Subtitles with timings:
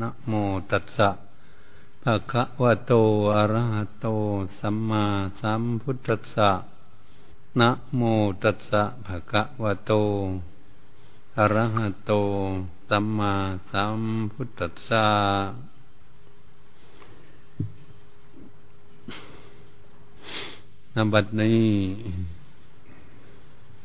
[0.00, 0.32] นะโม
[0.70, 1.08] ตัสสะ
[2.02, 2.92] ภะคะวะโต
[3.34, 4.06] อะระหะโต
[4.58, 5.04] สัมมา
[5.40, 6.50] สัมพุทธัสสะ
[7.60, 8.00] นะโม
[8.42, 9.92] ตัสสะภะคะวะโต
[11.38, 12.12] อะระหะโต
[12.88, 13.34] สัมมา
[13.70, 14.00] สัม
[14.32, 15.06] พุทธัสสะ
[20.94, 21.66] นบัดนี้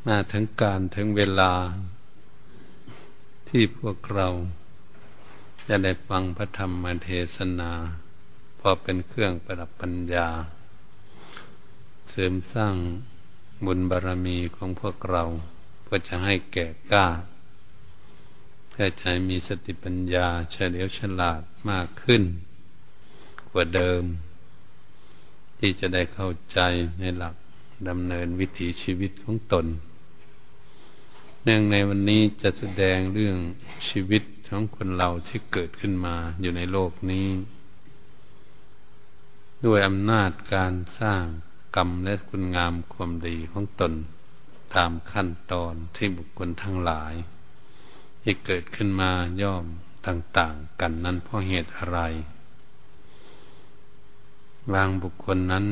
[0.06, 1.52] มาถึงการถึงเวลา
[3.48, 4.28] ที่พวกเรา
[5.68, 7.72] จะได้ฟังพระธรรมเทศนา
[8.60, 10.28] พอเป็นเครื่องประดับปัญญา
[12.08, 12.74] เสริมสร้าง
[13.64, 15.24] บุญบารรมีของพวกเรา
[15.82, 17.06] เพื่อจะให้แก่กล้า
[18.68, 22.22] เพื่อจะมีสติปัญญาเฉลียวฉลาดมากขึ้น
[23.50, 24.02] กว่าเดิม
[25.58, 26.58] ที่จะได้เข้าใจ
[27.00, 27.34] ในหลัก
[27.88, 29.66] ดำเนินวิถีชีวิตของตน
[31.44, 33.36] เนื่องในวันนี้จะแสดงเรื่อง
[33.88, 34.22] ชีวิต
[34.54, 37.28] ของคนเราที่เกิดขึ้นมาอยู่ในโลกนี้
[39.64, 41.24] ด้วยอำนาจการสร้าง
[41.76, 43.92] กรรมและคุณงามความดีของตน
[44.74, 47.14] ตามขั้นตอนที่บุคคลทั้งหลาย
[48.22, 49.10] ที่เกิดขึ้นมา
[49.42, 49.64] ย่อม
[50.06, 51.98] ต่างๆ กันนั้นเพราะเหตุอะไร
[54.72, 55.66] บางบุคคลนั้น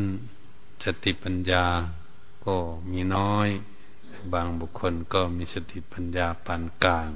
[0.85, 1.67] สติปัญญา
[2.47, 2.57] ก็
[2.91, 3.49] มีน้อย
[4.33, 7.11] บางบุคคลก็มีสติปัญญาปานกลาง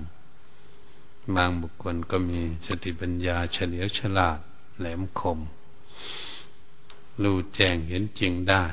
[1.34, 4.38] บางบุคคลก็มีสติปัญญาเฉลียวฉลาด
[4.78, 5.38] แหลมคม
[7.22, 8.64] รู้แจ้งเห็นจริงได้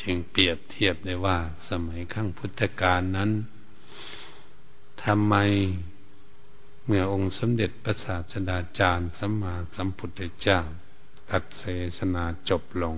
[0.00, 3.30] จึงเปรียบเทียบได้ว่าสมัยขั้งพุทธกาลนั้น
[5.04, 5.34] ทำไม
[6.86, 10.60] เมื่อองค์สมเด็จพระศาสดาจารย์สัมมาสัมพุทธเจ้า
[11.30, 11.64] ตัดเส
[11.98, 12.96] สนาจบลง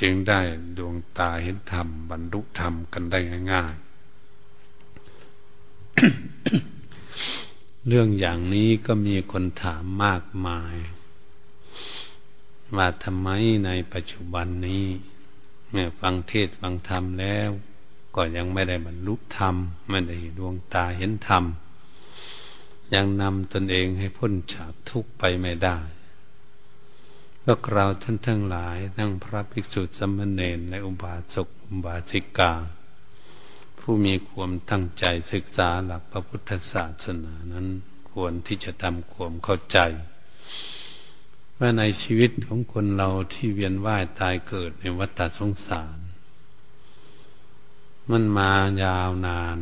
[0.00, 0.40] จึงได้
[0.78, 3.18] ดวงตาเห็นธรรม บรรลุธรรมกันได้
[3.52, 3.82] ง่ายๆ
[7.88, 10.76] เรื่องอย่างนี้ก็มีคนถามมากมาย
[12.76, 13.28] ว่าทำไม
[13.66, 14.84] ในปัจจุบันนี้
[15.70, 17.48] เมื่อฟังเทศฟังธรรมแล้ว
[18.16, 19.54] ก็ยังไม่ได้บรรลุธรรม
[19.88, 21.44] ไม่ได้ดวงตาเห็นธรรม
[22.94, 25.78] ยังนำตนเองให้พ้นจากทุกข์ไปไม่ได้
[27.44, 32.52] พวกเราท่านทั้งหลายทั้งพระภิกษุสมณเณรและอุบาสกอุบาสิกา
[33.82, 37.66] ผู้มีความตั้งใจศึกษาหลักพระพุทธศาสนานั้น
[38.10, 39.78] ควรที่จะทำความเข้าใจ
[41.58, 45.98] ว่าในชีวิตของคนเราที่เวียนว่ายตายเกิดในวัฏสงสาร
[48.10, 49.58] มันมายาวนาน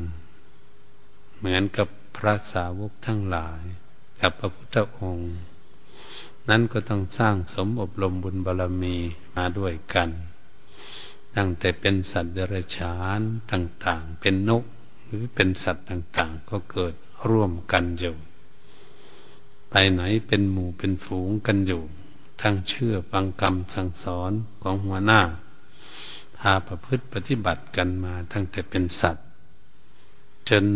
[1.38, 3.62] เหมือนกับพระสาวกทั้งหลาย
[4.20, 5.32] กับพระพุทธองค์
[6.48, 8.96] นั้นก็ต้องสร้างสมอบรมบุญบารรมี
[9.34, 10.10] มาด้วยกัน
[11.36, 13.20] ตั้งแต่เป็นสัตว์เดรัจฉาน
[13.52, 14.64] ต่าง ๆ เป็นนก
[15.04, 16.94] หรือเป็นสัตว์ต่างๆ ก็เกิด
[17.28, 18.16] ร่วมกันอยู่
[19.70, 21.82] ไปไหนเป็นหมู่เป็นฝูงกันอยู่
[22.40, 24.32] ทั้งเชื่อฟังกรรมสั่งสอน
[24.62, 25.20] ของหัวหน้า
[26.36, 29.26] พาประพฤติปฏิบัติกันมาตั้งแต่เป็นสัตว์
[30.48, 30.66] จน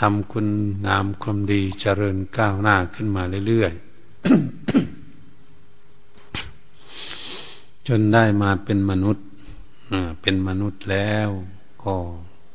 [0.00, 0.48] ทำคุณ
[0.86, 4.95] งามความดีเจริญก้าวหน้าขึ้นมาเรื่อยๆ
[7.88, 9.26] จนได้มาเป็นมนุษย์
[10.22, 11.28] เป็นมนุษย์แล้ว
[11.84, 11.94] ก็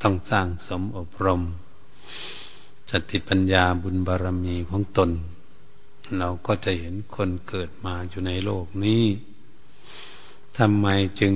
[0.02, 1.42] ต้องสร้างสมอบรม
[2.92, 5.10] สติปัญญาบุญบารมีของตน
[6.18, 9.04] เราก็จะเห็นคนเกิดมาอยู่ในโลกนี้
[10.58, 10.88] ทำไม
[11.20, 11.34] จึง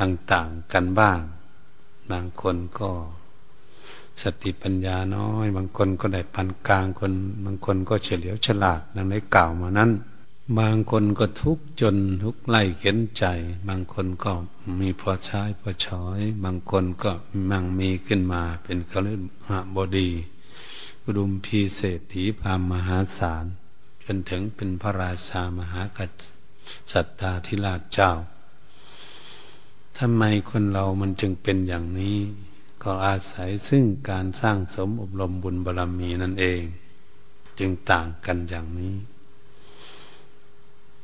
[0.00, 1.20] ต่างๆกันบ้าง
[2.10, 2.90] บางคนก็
[4.22, 7.12] สติปัญญาน้อย บางคนก็ได้ปันกลางคน
[7.44, 9.90] บางคนก็เฉลียวฉลาดดังได้กล่าวมานั้น
[10.56, 13.24] บางคนก็ทุกจนทุกไล่เข็นใจ
[13.68, 14.32] บางคนก็
[14.80, 17.12] มีพอใช้พอชอย บางคนก็
[17.50, 19.14] มั่งมีขึ้นมา เป็นคฤ
[19.48, 20.10] หบดี
[21.04, 23.44] อุดมพีเศรษฐีพามมหาศาล
[24.04, 25.98] จนถึงเป็นพระราชามหาก
[26.92, 28.12] ษัตริย์ธิราชเจ้า
[29.98, 32.18] ทำไมคนเรามันจึงเป็นอย่างนี้
[32.82, 36.62] ก็อาศัยซึ่งการสร้างสมอบรมบุญบารรมีนั่นเอง
[37.58, 38.94] จึงต่างกันอย่างนี้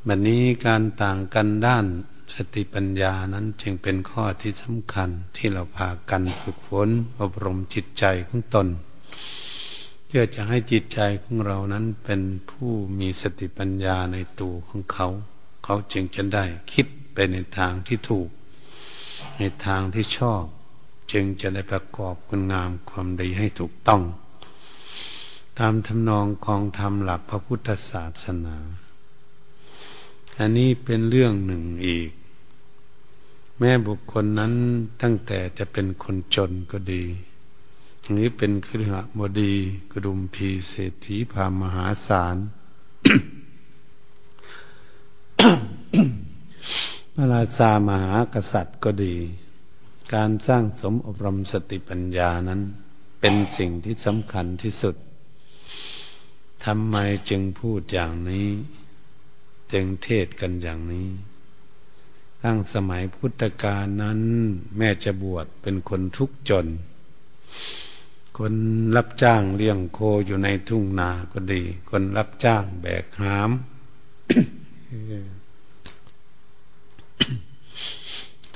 [0.09, 1.85] บัดนนี้การต่างกันด้าน
[2.37, 6.89] สติปัญญานั้นจึงเป็นข้อที่สำคัญที่เราพากันฝึกฝน
[7.21, 8.69] อบรมจิตใจของตน
[10.07, 12.21] เพื่อจะให้จิตใจของเรานั้นเป็น
[12.51, 15.09] ผู้มีสติปัญญาในตัวของเขา
[15.65, 18.29] เขาจึงจะได้คิดไปในทางที่ถูก
[19.39, 20.43] ในทางที่ชอบ
[21.13, 24.03] จึงจะได้ประกอบคุณงามความดีให้ถูกต้อง
[25.59, 28.57] ตามทำนองของธรรมหลักพระพุทธศาสนา
[30.39, 32.11] อันนี้เป็นเรื่องหนึ่งอีก
[33.59, 34.53] แม่บุคคลนั้น
[35.03, 37.05] ตั้งแต่จะเป็นคนจนก็ดี
[38.19, 39.55] นี้เป็นครหบดี
[39.93, 42.37] กระดุมพีเศรษฐีพามหาศาล
[47.15, 49.17] พระราชามหากษัตริย์ก็ดี
[50.15, 52.61] การสร้างสมอบรมสติปัญญานั้น
[53.21, 54.97] เป็นสิ่งที่สำคัญที่สุด
[56.65, 56.97] ทำไม
[57.29, 58.49] จึงพูดอย่างนี้
[59.75, 61.09] จึงเทศกันอย่างนี้
[62.43, 64.21] ตั้งสมัยพุทธกาลนั้น
[64.77, 66.67] แม่จะบวชเป็นคนทุกข์จน
[68.39, 68.55] คน
[68.97, 73.51] รับจ้างเลี้ยงโคอยู่ในทุ่งนาก็ดี คนรับจ้างแบกหาม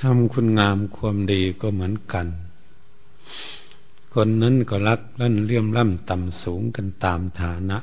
[0.01, 2.27] ทำคุณงามความดีก็เหมือนกัน
[4.13, 7.77] คนนั้นก็รักลั่นเลี่ยมล่ำต่ำสูงกันตามฐานะ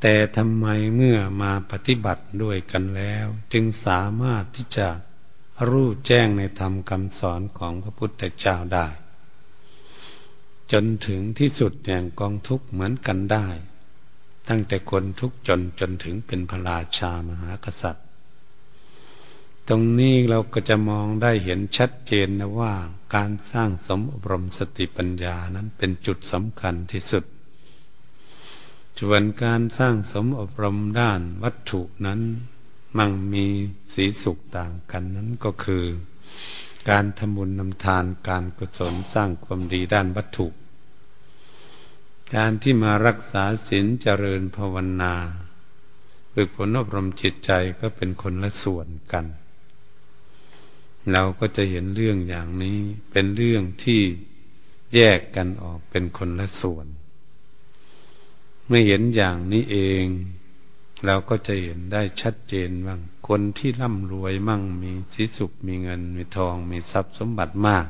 [0.00, 0.66] แต่ทำไม
[0.96, 4.88] เมื่อมาปฏิบัติด้วยกันแล้ว จึงสามารถที่จะ
[5.68, 8.86] รู้แจ้งในธรรมคำสอนของพระพุทธเจ้าได้
[10.72, 13.46] จนถึงที่สุดแห่งกองทุกข์เหมือนกันได้
[14.48, 18.06] ตั้งแต่คนทุกข์จนจนถึงเป็นพระราชามหากษัตริย์
[19.68, 22.74] ตรงนี้เราก็จะมองได้เห็นชัดเจนนะว่า
[23.14, 27.24] การสร้างสมอบรมสติปัญญานั้นเป็นจุดสำคัญที่สุด
[28.98, 32.20] ส่วนการสร้างสมอบรมด้านวัตถุนั้น
[32.98, 33.46] มั่งมี
[33.94, 35.84] สีสุขต่างกันนั้นก็คือ
[36.90, 40.46] การทำบุญนำทานการกุศลสร้างความดีด้านวัตถุ
[42.34, 45.14] การที่มารักษาศีลเจริญภาวนา
[46.32, 47.50] ฝึกฝนอบรมจิตใจ
[47.80, 49.26] ก็เป็นคนละส่วนกัน
[51.12, 52.78] เราก็จะเห็นเรื่องอย่างนี้
[53.10, 54.02] เป็นเรื่องที่
[54.94, 56.86] แยกกันออกเป็นคนละส่วน
[58.72, 60.04] เมื่อเห็นอย่างนี้เอง
[61.06, 67.86] เราก็จะเห็นได้ชัดเจนว่างคนที่ร่ำรวยมั่งมีสิสุขมีเงิน มีทอง มีทรัพย์สมบัติมาก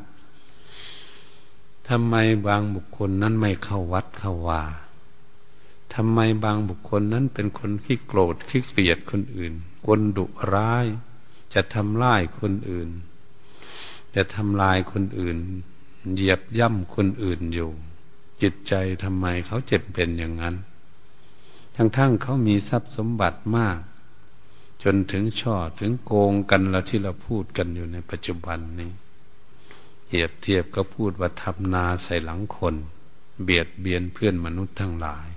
[1.89, 2.15] ทำไม
[2.47, 4.63] บางบุคคลนั้นไม่เข้าวัดเข้าวา
[5.95, 9.53] ทำไมบางบุคคลนั้นเป็นคนขี้โกรธขี้เกลียดคนอื่น
[9.87, 10.87] คนดุร้าย
[11.55, 12.89] จะทำลายคนอื่น
[14.15, 15.39] จะทำลายคนอื่น
[16.13, 17.71] เหยียบย่ำคนอื่นอยู่
[18.43, 20.57] จิตใจทำไมเขาเจ็บเป็นอย่างนั้น
[21.77, 23.79] ทั้งๆเขามีทรัพย์สมบัติมาก
[24.83, 28.91] จนถึงช่อถึงโกงกันแล้วที่เราพูดกันอยู่ในปัจจุบันนี้
[30.09, 32.75] เหยียบเทียบก็พูดว่าทำนาใส่หลังคน
[33.43, 35.29] เบียดเบียนเพื่อนมนุษย์ทั้งหลาย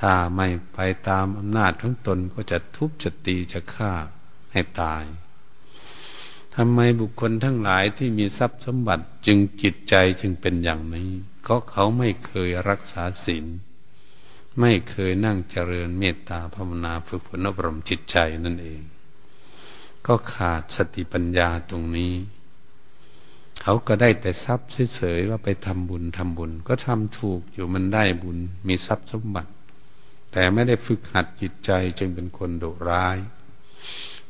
[0.00, 3.92] ถ้าไม่ไปตามอำนาจของตนก็จะทุบจะตีจะฆ่า
[4.52, 5.04] ให้ตาย
[6.54, 11.10] ทำไมบุคคลทั้งหลายที่มีทรัพย์สมบัติจึงจิตใจจึงเป็นอย่างนี้
[11.42, 13.44] เพราะเขาไม่เคยรักษาศีล
[14.60, 18.82] ไม่เคยนั่งเจริญเมตตาภาวนาฝึกฝนอบรมจิตใจนั่นเอง
[20.06, 22.14] ก็ขาดสติปัญญาตรงนี้
[23.62, 28.38] เขาก็ได้แต่ทรัพย์เฉยๆว่าไปทำบุญทำบุญ ก็ทำถูกอยู่มันได้บุญ
[28.68, 29.52] มีทรัพย์สมบัติ
[30.32, 33.18] แต่ไม่ได้ฝึกหัดจิตใจจึงเป็นคนดุร้าย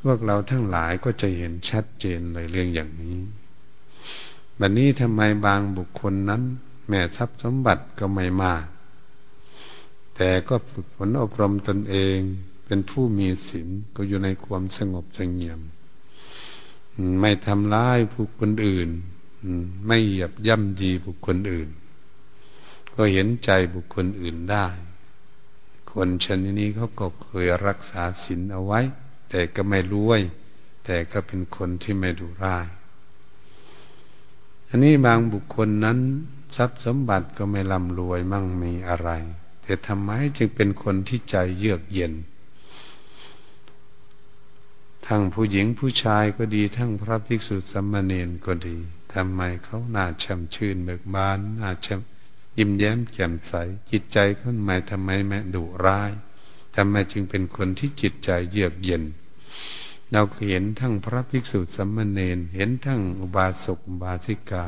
[0.03, 3.17] พวกเราทั้งหลายก็จะเห็นชัดเจนเลยเรื่องอย่างนี้
[4.61, 6.43] บัดนนี้ทำไมบางบุคคลนั้น
[6.89, 8.65] แม่ทรัพย์สมบัติก็ไม่มาก
[10.25, 12.19] แต่ก็ฝึกฝนอบรมตนเอง
[12.67, 15.61] เป็นผู้มีศีลก็อยู่ในความสงบสงเงียม
[17.21, 18.89] ไม่ทำร้ายผู้คนอื่น
[19.87, 21.69] ไม่เหยียบย่ำยีบุคคลอื่น
[22.95, 24.67] ก็เห็นใจบุคคลอื่นได้
[25.91, 28.81] คนชนนี้เขาก็เคยรักษาศีลเอาไว้
[29.31, 30.21] แต่ก็ไม่รวย
[30.85, 32.67] แต่ก็เป็นคนที่ไม่ดูร้าย
[34.69, 35.99] อันนี้บางบุคคลนั้น
[36.57, 39.11] ทรัพย์สมบัติก็ไม่ร่ำรวยมั่งมีอะไร
[39.73, 42.13] แต่ทำไมจึงเป็นคนที่ใจเยือกเย็น
[45.07, 48.77] ทั้งผู้หญิงผู้ชายก็ดี ทั้งพระภิกษุสัมมาเนนก็ดี
[49.15, 53.53] ทำไมเขาหน้าช่ำชื่นเบิกบานหน้าช่ำยิ้มแย้มแจ่มใส
[53.91, 56.13] จิตใจเขาทำไมทำไมแม่ดุร้าย
[56.77, 59.03] ทำไมจึงเป็นคนที่จิตใจเยือกเย็น
[60.11, 64.65] เราเห็นทั้งพระภิกษุสัมมเนนเห็นทั้งอุบาสกอุบาสิกา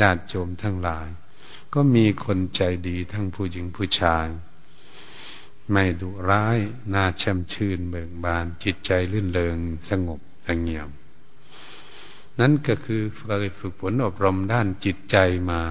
[0.00, 1.08] ญาติโยมทั้งหลาย
[1.74, 4.26] ก็มีคนใจดีทั้งผู้หญิงผู้ชาย
[5.72, 6.58] ไม่ดุร้าย
[6.94, 9.56] น่าแช่มชื่นเบิกบาน จิตใจลื่นเลง
[9.90, 10.88] สงบสงเงียม
[12.40, 15.16] นั่นก็คือเคยฝึกฝนอบรมด้านจิตใจ
[15.50, 15.62] มา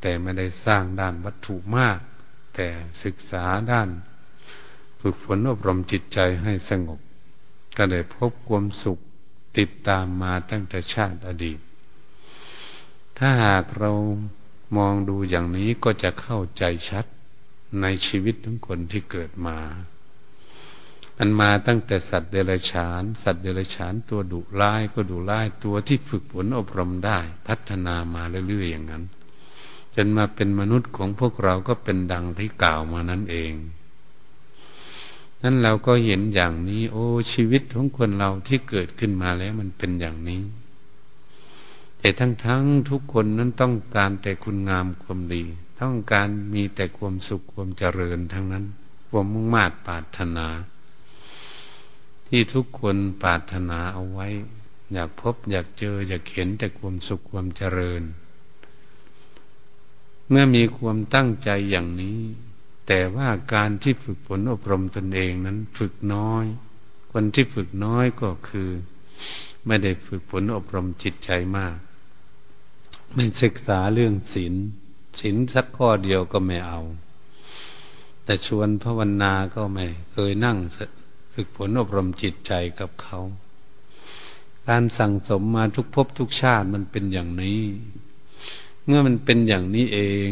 [0.00, 1.98] แต่ไม่ได้สร้างด้านวัตถุมาก
[2.54, 2.68] แต่
[3.04, 3.88] ศึกษาด้าน
[5.00, 7.00] ฝึกฝนอบรมจิตใจให้สงบ
[7.76, 8.98] ก็ได้พบความสุข
[9.58, 11.58] ติดตามมาตั้งแต่ชาติอดีต
[13.18, 13.92] ถ้าหากเรา
[14.76, 17.04] มองดูอย่างนี้ก็จะเข้าใจชัด
[17.80, 19.58] ในชีวิตของคนที่เกิดมา
[21.16, 29.04] มันมาตั้งแต่สัตว์เดรัจฉาน สัตว์เดรัจฉานตัวดุร้ายก็ดุร้ายตัวที่ฝึกฝนอบรมได้ พัฒนามาเรื่อยๆอย่างนั้น
[29.94, 33.52] จนมาเป็นมนุษย์ของพวกเราก็เป็นดังที่กล่าวมานั่นเอง
[35.42, 40.40] นั้นเราก็เห็นอย่างนี้ โอ้ชีวิตของคนเราที่เกิดขึ้นมาแล้วมันเป็นอย่างนี้
[42.00, 42.46] แต่ทั้งๆท
[42.90, 45.42] ทุกคนนั้นต้องการแต่คุณงามความดี
[45.80, 48.64] ต้องการมีแต่ความสุขความเจริญทั้งนั้น
[49.08, 50.46] ความมุ่งมา่ปรารถนา
[52.28, 54.28] ที่ทุกคนปรารถนาเอาไว้
[54.92, 58.02] อยากพบอยากเจออยากเห็นแต่ความสุขความเจริญ
[60.28, 62.18] เมื่อมีความตั้งใจอย่างนี้
[62.86, 66.44] แต่ว่าการที่ฝึกฝนอบรมตนเองนั้นฝึกน้อย
[67.12, 68.68] คนที่ฝึกน้อยก็คือ
[69.66, 71.76] ไม่ได้ฝึกฝนอบรมจิตใจมาก
[73.14, 74.54] ไม่ศึกษาเรื่องศีล
[75.20, 76.80] ศีลสักข้อเดียวก็ไม่เอา
[78.24, 80.58] แต่ชวนภาวนาก็ไม่ เคยนั่ง
[81.32, 83.18] ฝึกฝนอบรมจิตใจกับเขา
[84.68, 87.60] การสั่งสมมาทุกภพทุกชาติมันเป็นอย่างนี้
[88.84, 90.30] เมื่อมันเป็นอย่างนี้เอง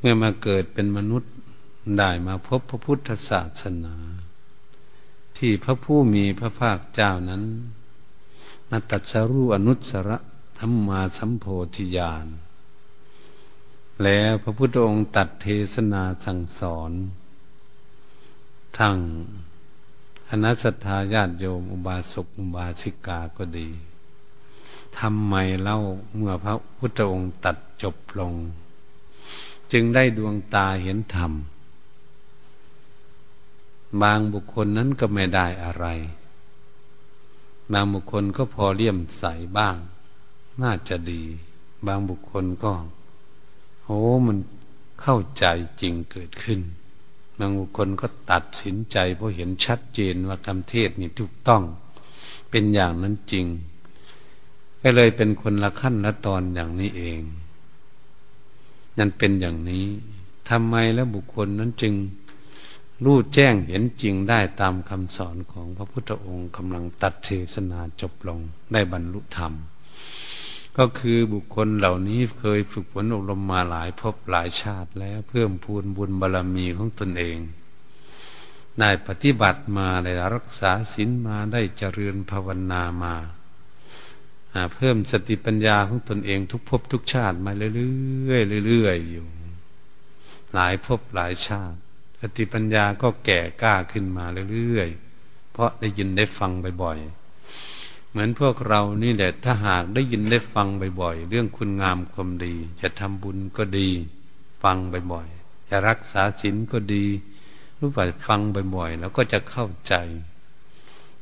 [0.00, 1.32] เมื่อมาเกิดเป็นมนุษย์
[1.98, 3.94] ได้มาพบพระพุทธศาสนา
[5.36, 7.42] ที่พระผู้มีพระภาคเจ้านั้น
[8.70, 10.18] มาตัดสรู้อนุสระ
[10.58, 11.44] ธรรมาสัมโพ
[11.76, 12.26] ธิญาณ
[14.02, 16.92] แล้วพระพุทธองค์ตัดเทศนาสั่งสอน
[18.78, 18.98] ทั้ง
[20.28, 23.68] คณะสัตยาญาติโยมอุบาสกอุบาสิกาก็ดี
[24.98, 25.78] ทำไมเล่า
[26.14, 28.34] เมื่อพระพุทธองค์ตัดจบลง
[29.72, 31.32] จึงได้ดวงตาเห็นธรรม
[34.02, 35.86] บางบุคคลนั้นก็ไม่ได้อะไร
[37.72, 39.24] บางบุคคลก็พอเลี่ยมใส
[39.58, 39.76] บ้าง
[40.62, 41.22] น่าจะดี
[41.86, 42.72] บางบุคคลก็
[43.84, 44.38] โอ้มัน
[45.02, 45.44] เข้าใจ
[45.80, 46.60] จริงเกิดขึ้น
[47.38, 51.62] บางบุคคลก็ตัดสินใจเพราะเห็นชัดเจนว่าคำเทศนี่ถูกต้อง
[52.50, 53.46] เป็นอย่างนั้นจริง
[54.82, 57.20] ก็เลยเป็นคนละขั้นละตอนอย่างนี้เอง
[58.98, 59.86] นั่นเป็นอย่างนี้
[60.48, 61.94] ทำไมแล้วบุคคลนั้นจึง
[63.04, 68.38] รู้แจ้งเห็นจริงได้ตามคำสอนของพระพุทธองค์กำลังตัดเทศนาจบลง
[68.72, 69.52] ได้บรรลุธรรม
[70.78, 77.38] ก็คือบุคคลเหล่านี้เคยฝึกฝนอบรมมาหลายภพหลายชาติแล้วเพิ่มพูนบุญบารรมีของตนเอง
[78.78, 83.14] ได้ปฏิบัติมาได้รักษาศีลมาได้เจริญภาวนามา
[84.74, 89.26] เพิ่มสติปัญญาของตนเองทุกภพทุกชาติมาเรื่อยๆเรื่อยๆอยู่
[90.54, 91.78] หลายภพหลายชาติ
[92.20, 96.50] สติปัญญาก็แก่กล้าขึ้นมาเรื่อยๆเพราะได้ยินได้ฟัง
[96.82, 97.25] บ่อยๆ
[98.16, 100.68] เหมือนพวกเรานี่แหละถ้าหากได้ยินได้ฟัง
[101.00, 103.88] บ่อยๆ เรื่องคุณงามความดี จะทำบุญก็ดี
[104.62, 104.76] ฟัง
[105.12, 107.04] บ่อยๆ จะรักษาศีลก็ดี
[107.78, 108.40] รู้ป่ะฟัง
[108.76, 109.94] บ่อยๆ แล้วก็จะเข้าใจ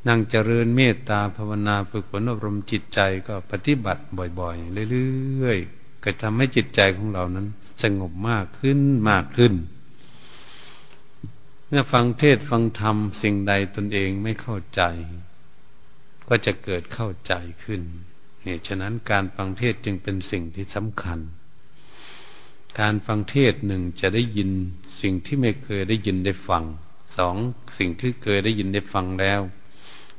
[0.06, 4.02] นั่งเจริญเมตตาภาวนาฝึกฝนอบรมจิตใจก็ปฏิบัติ
[4.40, 7.46] บ่อยๆ เรื่อยๆ ก็ทำให้จิตใจของเรานั้น
[7.82, 9.52] สงบมากขึ้นมากขึ้น
[11.68, 14.82] เมื่อฟังเทศฟังธรรมสิ่งใดตนเองไม่เข้าใจ
[16.28, 17.32] ก็จะเกิดเข้าใจ
[17.64, 17.82] ขึ้น
[18.42, 21.18] เหตุฉะนั้นการฟังเทศจึงเป็นสิ่งที่สำคัญ
[22.80, 24.50] การฟังเทศหนึ่งจะได้ยิน
[25.00, 26.64] สิ่งที่ไม่เคยได้ยินได้ฟัง
[27.18, 27.36] สอง
[27.78, 29.40] สิ่งที่เคยได้ยินได้ฟังแล้ว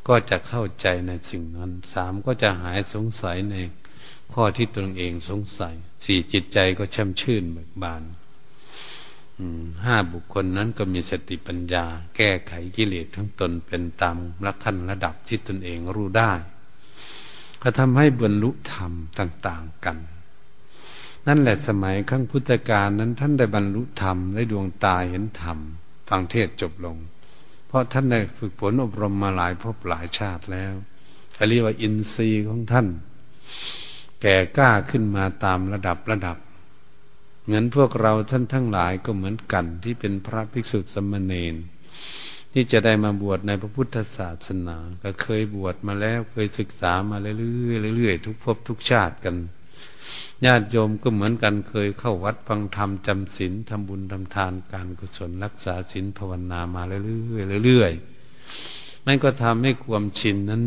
[0.08, 3.56] ก็จะเข้าใจในสิ่งนั้นสามก็จะหายสงสัยใน
[4.34, 8.04] ข้อที่ตนเองสงสัยสี่จิตใจก็ช่ำชื่นเบิกบาน
[9.86, 16.32] ห้าบุคคลนั้นก็มีสติปัญญา แก้ไขกิเลสทั้งตนเป็นตามละขั้นระดับที่ตนเองรู้ได้
[17.62, 19.98] ก็ทำให้บรรลุธรรมต่าง ๆกัน
[21.28, 25.58] นั่นแหละสมัยขั้งพุทธกาลนั้นท่านได้บรรลุธรรมได้ดวงตาเห็นธรรม
[26.10, 26.98] ฟังเทศจบลง
[27.68, 30.74] เพราะท่านได้ฝึกฝนอบรมมาหลายภพหลายชาติแล้ว
[31.50, 32.88] เรียกว่าอินทรีย์ของท่าน
[34.22, 36.38] แก่กล้าขึ้นมาตามระดับระดับ
[37.46, 41.56] เหมือนพวกเราท่านทั้งหลายก็เหมือนกันที่เป็นพระภิกษุสมณเณร
[42.54, 47.34] ที่จะได้มาบวชในพระพุทธศาสนา ก็เคยบวชมาแล้วเคยศึกษามาเรื่
[47.92, 49.36] อยๆเรื่อยๆทุกภพทุกชาติกัน
[50.46, 57.00] ญาติโยมก็เหมือนกันเคยเข้าวัดฟังธรรมจำศีลทำบุญทำทานการกุศลรักษาศีลภาวนามาเรื่
[57.58, 60.64] อยๆเรื่อยๆนั่นก็ทำให้ความชินนั้น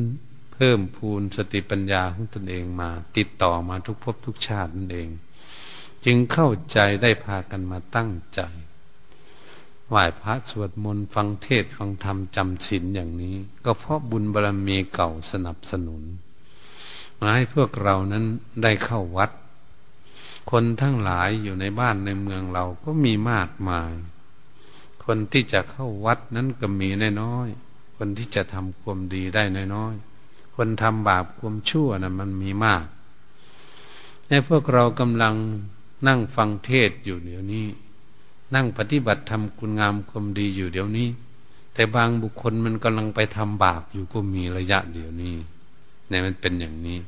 [0.54, 5.08] เพิ่มพูนสติปัญญาของตนเองมา ติดต่อมาทุกภพทุกชาตินั่นเอง
[6.04, 8.40] จึงเข้าใจได้พากันมาตั้งใจ
[9.88, 16.02] ไหว้พระสวดมนต์ฟังเทศฟังธรรมจำศีลอย่างนี้ ก็เพราะบุญบารรมีเก่าสนับสนุน
[17.20, 18.24] มาให้พวกเรานั้น
[18.62, 19.30] ได้เข้าวัด
[20.50, 23.92] คนทั้งหลายอยู่ในบ้านในเมืองเราก็มีมากมาย
[25.04, 26.88] คนที่จะเข้าวัดนั้นก็มี
[27.22, 29.42] น้อยๆคนที่จะทำความดีได้
[29.74, 32.84] น้อยๆคนทำบาปความชั่วนะ่ะมันมีมาก
[34.28, 35.34] ในพวกเรากำลัง
[36.06, 37.66] นั่งฟังเทศอยู่เดี๋ยวนี้
[38.54, 41.08] นั่งปฏิบัติทำคุณงามความดีอยู่เดี๋ยวนี้
[41.74, 45.34] แต่บางบุคคลมันกำลังไปทำบาปอยู่ก็มีระยะเดี๋ยวนี้
[46.08, 46.98] เนี่ยมันเป็นอย่างนี้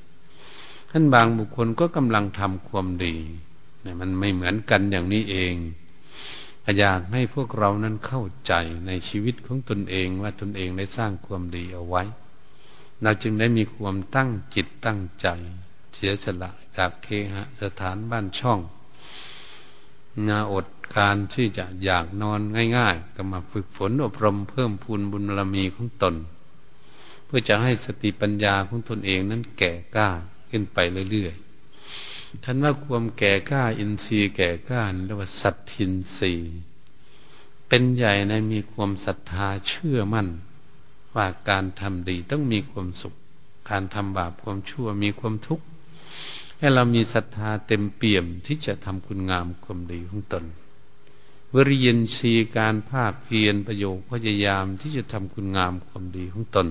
[0.90, 3.14] ท่านบางบุคคลก็กำลังทำความดี
[3.82, 5.54] เนี่ยมันไม่เหมือนกันอย่างนี้เอง
[6.78, 8.52] อยากให้พวกเรานั้นเข้าใจ
[8.86, 12.02] ในชีวิตของตนเองว่าตนเองได้สร้างความดีเอาไว้
[13.02, 15.26] เราจึงได้มีความตั้งจิตตั้งใจ
[15.94, 18.60] เสียสละจากเคหะสถานบ้านช่อง
[20.28, 22.40] งาอดการที่จะอยากนอน
[22.76, 26.14] ง่าย ๆ ก็มาฝึกฝนอบรมเพิ่มพูนบุญบารมีของตน
[27.24, 30.08] เพื่อจะให้สติปัญญาของตนเองนั้นแก่กล้า
[30.50, 30.78] ขึ้นไป
[31.10, 36.32] เรื่อยๆท่านว่าความแก่กล้าอินทรีย์แก่กล้าเรียกว่าสัตทินทรี
[37.68, 40.28] เป็นใหญ่ในมีความศรัทธาเชื่อมั่น
[41.14, 43.14] ว่าการทำดีต้องมีความสุข
[43.70, 45.64] การทำบาปความชั่วมีความทุกข์
[46.62, 50.44] ให้เรามีศรัทธาเต็มเปี่ยมที่จะทำคุณงามความดีของตน
[51.54, 56.66] วิริยินชีการภาคเพียรประโยคพยายามที่จะทำคุณงามความดีของตน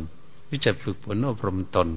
[0.50, 1.88] วิจัยฝึกฝนอบรมตน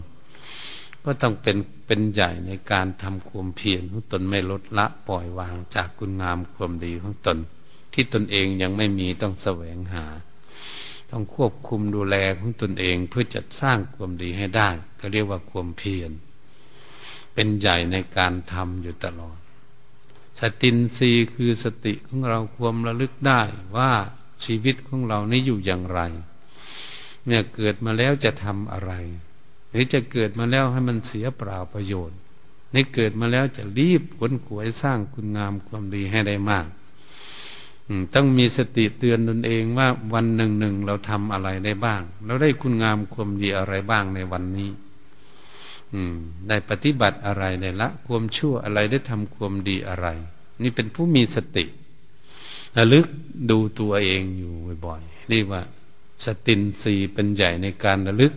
[1.05, 1.57] ก็ต้องเป็น
[1.87, 7.39] เป็นใหญ่ในการทำความเพียรของตนไม่ลดละปล่อยวางจากคุณงามความดีของตน
[7.93, 10.05] ที่ตนเองยังไม่มีต้องแสวงหา
[11.11, 14.69] ต้องควบคุมดูแลของตนเองเพื่อจะสร้างความดีให้ได้
[15.01, 16.13] ก็เรียกว่าความเพียร
[17.35, 19.37] เป็นใหญ่ในการทำอยู่ตลอด
[20.41, 23.43] สตินรีคือสติของเราความระลึกได้
[23.77, 23.93] ว่า
[24.45, 26.01] ชีวิตของเรานี่อยู่อย่างไร
[27.27, 28.93] เนี่ยเกิดมาแล้วจะทำอะไร
[29.71, 32.19] หรือจะเกิดมาแล้วให้มันเสียเปล่าประโยชน์
[32.75, 36.67] นี่เกิดมาแล้วจะรีบขนขวยสร้างคุณงามความดีให้ได้มาก
[38.15, 44.71] ต้องมีสติเตือนตนเองว่าวันหนึ่งหนึ่งเราทำอะไรได้บ้าง เราได้คุณงามความดีอะไรบ้างในวันนี้
[46.49, 50.07] ได้ปฏิบัติอะไรได้ละความชั่วอะไรได้ทำความดีอะไร
[50.63, 51.65] นี่เป็นผู้มีสติ
[52.77, 53.07] ระลึก
[53.51, 54.53] ดูตัวเองอยู่
[54.85, 55.63] บ่อยๆนี่ว่า
[56.25, 58.33] สตินสีเป็นใหญ่ในการระลึก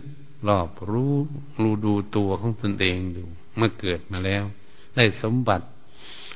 [0.48, 1.14] รอบรู้
[1.60, 3.22] รู้ดูตัวของตนเองดู
[3.56, 4.44] เมื่อเกิดมาแล้ว
[4.96, 5.66] ได้สมบัติ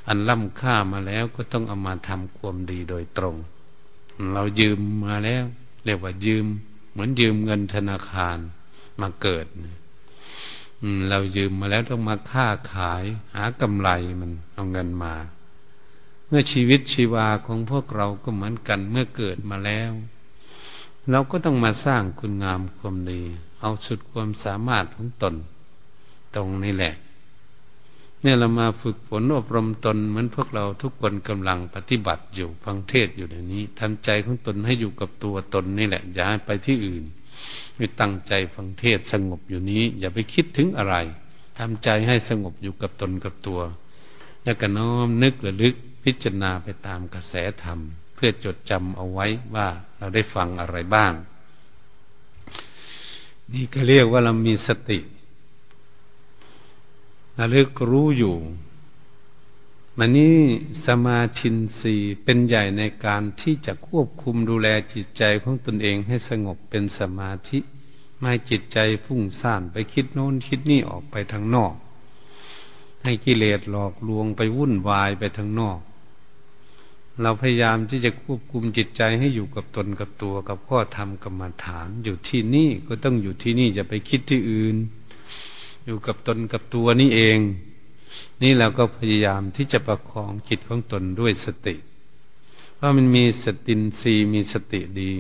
[0.07, 3.37] อันล้ำค่ามาแล้วก็ต้องเอามาทำความดีโดยตรง
[4.33, 5.45] เรายืมมาแล้ว
[5.85, 6.47] เรียกว่ายืม
[6.91, 8.39] เหมือนยืมเงินธนาคาร
[9.01, 9.77] มาเกิดนะ
[11.09, 13.91] เรายืมมาแล้วต้องมาค้าขาย หากำไร
[14.21, 15.15] มันเอาเงินมา
[16.27, 19.93] เมื่อชีวิตชีวาของพวกเราก็เหมือนกันเมื่อเกิดมาแล้ว
[21.11, 23.21] เราก็ต้องมาสร้างคุณงามความดี
[23.61, 25.35] เอาสุดความสามารถของตน
[26.35, 26.95] ตรงนี้แหละ
[28.23, 37.05] เนี่ยเรามาฝึกฝนอบรมตนเหมือนพวกเราทุกคนกำลังปฏิบัติอยู่ฟังเทศอยู่ในนี้ทำใจของตนให้อยู่กับตัวตนนี่แหละ อย่าไปที่อื่น
[37.77, 40.97] ให้ตั้งใจฟังเทศสงบอยู่นี้ อย่าไปคิดถึงอะไร
[41.59, 43.61] ทำใจให้สงบอยู่กับตนกับตัว
[44.45, 45.75] แล้วก็น้อมนึกระลึก
[46.05, 47.79] พิจารณาไปตามกระแสธรรม
[48.15, 51.13] เพื่อจดจำเอาไว้ว่าเราได้ฟังอะไรบ้าง
[53.53, 54.99] นี่ก็เรียกว่าเรามีสติ
[57.39, 58.35] ระลึกรู้อยู่
[59.99, 60.37] มันนี้
[60.87, 67.59] สมาธินสีเป็นใหญ่ในการที่จะควบคุมดูแลจิตใจของตนเองให้สงบเป็นสมาธิ
[68.19, 71.75] ไม่จิตใจพุ่งซ่านไปคิดโน้นคิดนี่ออกไปทางนอก
[73.05, 75.79] ให้กิเลสหลอกลวงไปวุ่นวายไปทางนอก
[77.23, 84.77] เราพยายามที่จะควบคุมจิตใจให้อยู่กับตนกับตัวกับข้อธรรมกรรมฐาน อยู่ที่นี่ก็ต้องอยู่ที่นี่จะไปคิดที่อื่น
[85.85, 87.39] อยู่กับตนกับตัวนี่เอง
[88.43, 91.75] นี่เราก็พยายามที่จะประคองจิตของตนด้วยสติ
[92.75, 95.11] เพราะมันมีสตินรีมีสติดี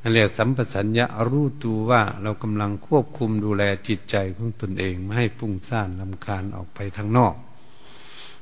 [0.00, 7.34] อันเรียกสัมปสัญญะรู้ตัวว่าเรากำลังควบคุมดูแลจิตใจของตนเองไม่ให้ฟุ้งซ่านลำคาญออกไปทางนอก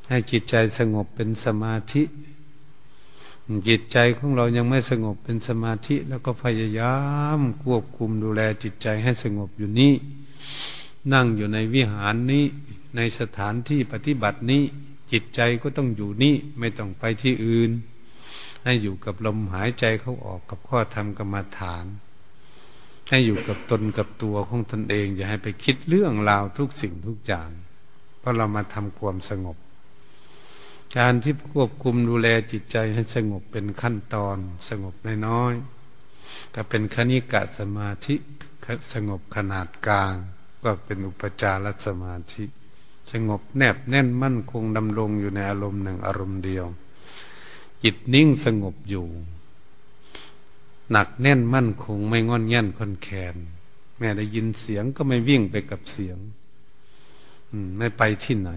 [0.09, 2.03] ให้จิตใจสงบเป็นสมาธิ
[3.69, 6.97] จิตใจของเรายังไม่สงบเป็นสมาธิ แล้วก็พยายา
[7.39, 9.93] มควบคุมดูแลจิตใจให้สงบอยู่นี้
[11.13, 12.45] นั่งอยู่ในวิหารนี้
[12.97, 14.63] ในสถานที่ปฏิบัตินี้
[15.13, 17.71] จิตใจก็ต้องอยู่นี่ไม่ต้องไปที่อื่น
[18.65, 21.85] ให้อยู่กับลมหายใจเขาออกกับข้อธรรมกรรมฐาน
[23.09, 27.51] ให้อยู่กับตนกับตัวของตนเอง อย่าให้ไปคิดเรื่องราวทุกสิ่งทุกอย่าง
[28.19, 29.57] เพราะเรามาทำความสงบ
[30.99, 34.37] การที่ควบคุมดูแลจิตใจให้สงบเป็นขั้นตอน
[34.69, 34.95] สงบ
[35.27, 38.15] น้อยๆก็เป็นคณิกะสมาธิ
[38.95, 40.15] สงบขนาดกลาง
[40.65, 42.45] ก็เป็นอุปจารสมาธิ
[43.13, 46.67] สงบแนบแน่นมั่นคงดำรงอยู่ในอารมณ์หนึ่งอารมณ์เดียว
[47.85, 49.07] จิตนิ่งสงบอยู่
[50.91, 53.37] หนักแน่นมั่นคงไม่งอนแง่นคนแคน
[53.99, 56.19] แม่ได้ยินเสียงก็ไม่วิ่งไปกับเสียง
[57.79, 58.51] ไม่ไปที่ไหน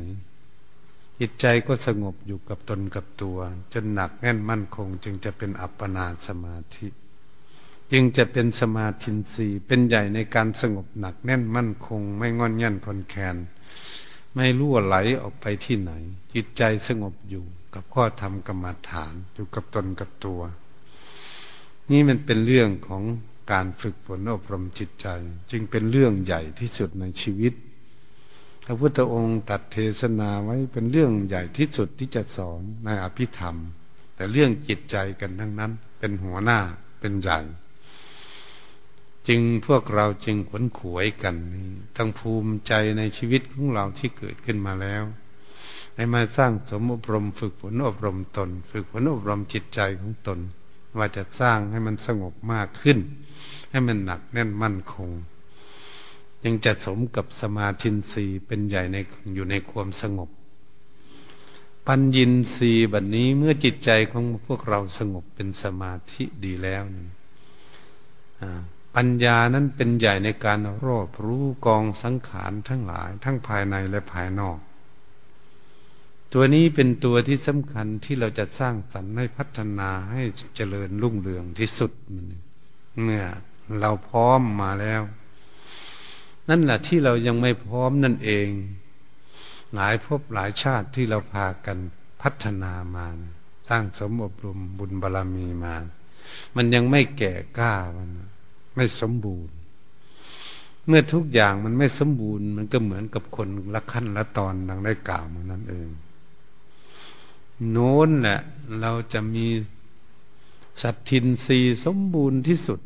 [1.19, 3.37] จิตใจก็สงบอยู่กับตนกับตัว
[3.73, 6.87] จนหนักแน่นมั่นคง จึงจะเป็นอัปปนาสมาธิ
[7.91, 13.35] จึงจะเป็นสมาธินีเป็นใหญ่ในการสงบหนักแน่นมั่นคง ไม่งอนยันคนแคน
[14.35, 15.91] ไม่รั่วไหลออกไปที่ไหน
[16.33, 20.41] จิตใจสงบอยู่กับข้อธรรมกรรมฐานอยู่กับตนกับตัว
[21.91, 23.03] นี่มันเป็นเรื่องของ
[23.51, 25.07] การฝึกฝนอบรมจิตใจ
[25.51, 27.53] จึงเป็นเรื่องใหญ่ที่สุดในชีวิต
[28.65, 33.55] พระพุทธองค์ตัดเทศนาไว้เป็นเรื่องใหญ่ที่สุดที่จะสอนในอภิธรรม
[34.15, 36.59] แต่เรื่องจิตใจกันทั้งนั้น เป็นหัวหน้า
[36.99, 37.39] เป็นใหญ่
[39.27, 41.35] จึงพวกเราจึงขวนขวยกัน
[41.95, 45.03] ตั้งภูมิใจในชีวิตของเราที่เกิดขึ้นมาแล้ว
[45.95, 50.39] ให้มาสร้างสมอบรม ฝึกฝนอบรมตน ฝึกฝนอบรมจิตใจของตน
[50.97, 52.97] ว่าจะสร้างให้มันสงบมากขึ้น
[53.71, 55.09] ให้มันหนักแน่นมั่นคง
[56.43, 58.97] ยังจะสมกับสมาธินรีเป็นใหญ่ใน
[59.35, 60.29] อยู่ในความสงบ
[61.87, 66.83] ปัญญินรีบัดนนี้เมื่อจิตใจของพวกเราสงบเป็นสมาธิดีแล้ว
[68.95, 74.59] ปัญญานั้นเป็นใหญ่ในการรอบรู้กองสังขารทั้งหลาย ทั้งภายในและภายนอก
[76.33, 80.23] ตัวนี้เป็นตัวที่สำคัญที่เราจะสร้างสรรค์ให้พัฒนาให้
[80.55, 81.91] เจริญรุ่งเรืองที่สุด
[83.01, 83.23] เมื่อ
[83.79, 85.01] เราพร้อมมาแล้ว
[86.49, 88.47] นั่นแหละที่เรายังไม่พร้อมนั่นเอง
[89.73, 91.77] หลายภพหลายชาติที่เราพากัน
[92.21, 93.07] พัฒนามา
[93.69, 95.75] สร้างสมอบรมบุญบารรมีมา
[96.55, 98.09] มันยังไม่แก่กล้ามัน
[98.75, 99.53] ไม่สมบูรณ์
[100.87, 105.89] เมื่อทุกอย่างมันไม่สมบูรณ์ มันก็เหมือนกับคนละขั้นละตอนดังได้กล่าวมานั่นเอง
[107.71, 108.39] โน้นแหละ
[108.79, 109.45] เราจะมี
[110.81, 112.79] สัตทินรีสมบูรณ์ที่สุด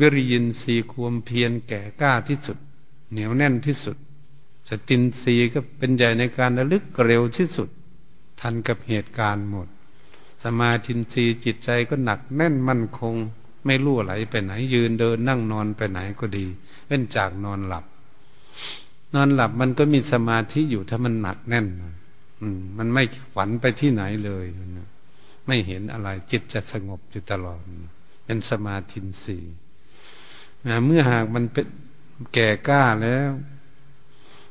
[0.00, 2.58] วิริยินรีความเพียรแก่กล้าที่สุด
[3.10, 3.96] เหนียวแน่นที่สุด
[4.68, 7.68] สตินรีก็เป็นใหญ่ในการระลึกเร็วที่สุด
[8.40, 9.68] ทันกับเหตุการณ์หมด
[10.44, 13.14] สมาธินรีจิตใจก็หนักแน่นมั่นคง
[13.66, 16.46] ไม่รู้ไหลไปไหน ยืนเดินนั่งนอนไปไหนก็ดี
[16.86, 17.84] เว้นจากนอนหลับ
[19.14, 21.66] นอนหลับมันก็มีสมาธิอยู่ถ้ามันหนักแน่น
[22.40, 23.02] อืม มันไม่
[23.34, 24.44] ฝันไปที่ไหนเลย
[25.46, 27.60] ไม่เห็นอะไร จิตจะสงบอยู่ตลอด
[28.24, 29.44] เป็นสมาธินสี่
[30.84, 31.66] เมื่อหากมันเป็น
[32.34, 33.30] แก่กล้าแล้ว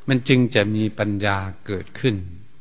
[0.08, 2.16] มันจึงจะมีปัญญาเกิดขึ้น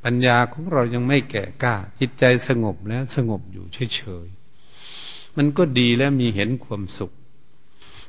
[0.05, 4.27] ปัญญาของเรายังไม่แก่กล้า จิตใจสงบแล้วสงบอยู่เฉย
[5.39, 7.13] มันก็ดีแล้วมีเห็นความสุข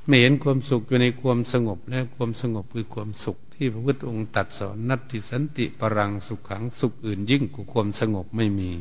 [0.06, 8.72] ไม่เห็นความสุขอยู่ในความสงบและความสงบคือความสุข ที่พระพุทธองค์ตัดสอนนัตติสันติปรังสุขขังสุขอื่นยิ่งกว่าความสงบไม่มี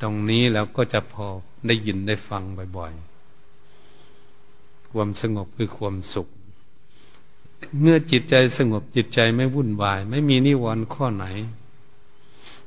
[0.00, 1.26] ตรงนี้แล้วก็จะพอ
[1.66, 2.42] ได้ยินได้ฟัง
[2.76, 6.28] บ่อยๆ ความสงบคือความสุข
[7.80, 11.26] เมื่อจิตใจสงบจิตใจไม่วุ่นวาย ไม่มีนิวรณ์ข้อไหน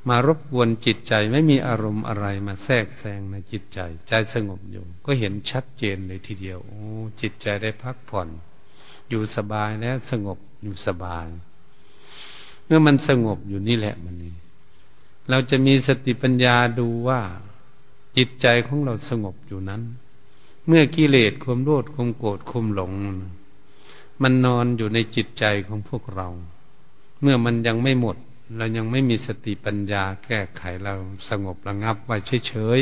[0.10, 6.84] มารบกวนจิตใจไม่มีอารมณ์อะไรมาแทรกแซงในจิตใจ ใจสงบอยู่ ก็เห็นชัดเจนเลยทีเดียว โอ้
[7.22, 8.28] จิตใจได้พักผ่อน
[9.10, 11.28] อยู่สบายแล้วสงบอยู่สบาย
[12.66, 14.36] เมื่อมันสงบอยู่นี่แหละมันนี่
[15.30, 17.22] เราจะมีสติปัญญาดูว่า
[18.18, 19.82] จิตใจของเราสงบอยู่นั้น
[20.68, 22.92] เมื่อกิเลสความโลภความโกรธความหลง
[24.22, 26.28] มันนอนอยู่ในจิตใจของพวกเรา
[27.22, 28.18] เมื่อมันยังไม่หมด
[28.58, 30.94] เรายังไม่มีสติปัญญาแก้ไขเรา
[31.30, 32.80] สงบระงับไว้เฉย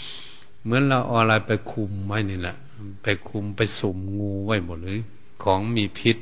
[0.00, 2.56] ๆเหมือนเราเอาอะไรไปคุมไว้นี่แหละ
[3.02, 4.98] ไปคุมไปสุ่มงูไว้หมดเลย
[5.42, 6.18] ของมีพิษ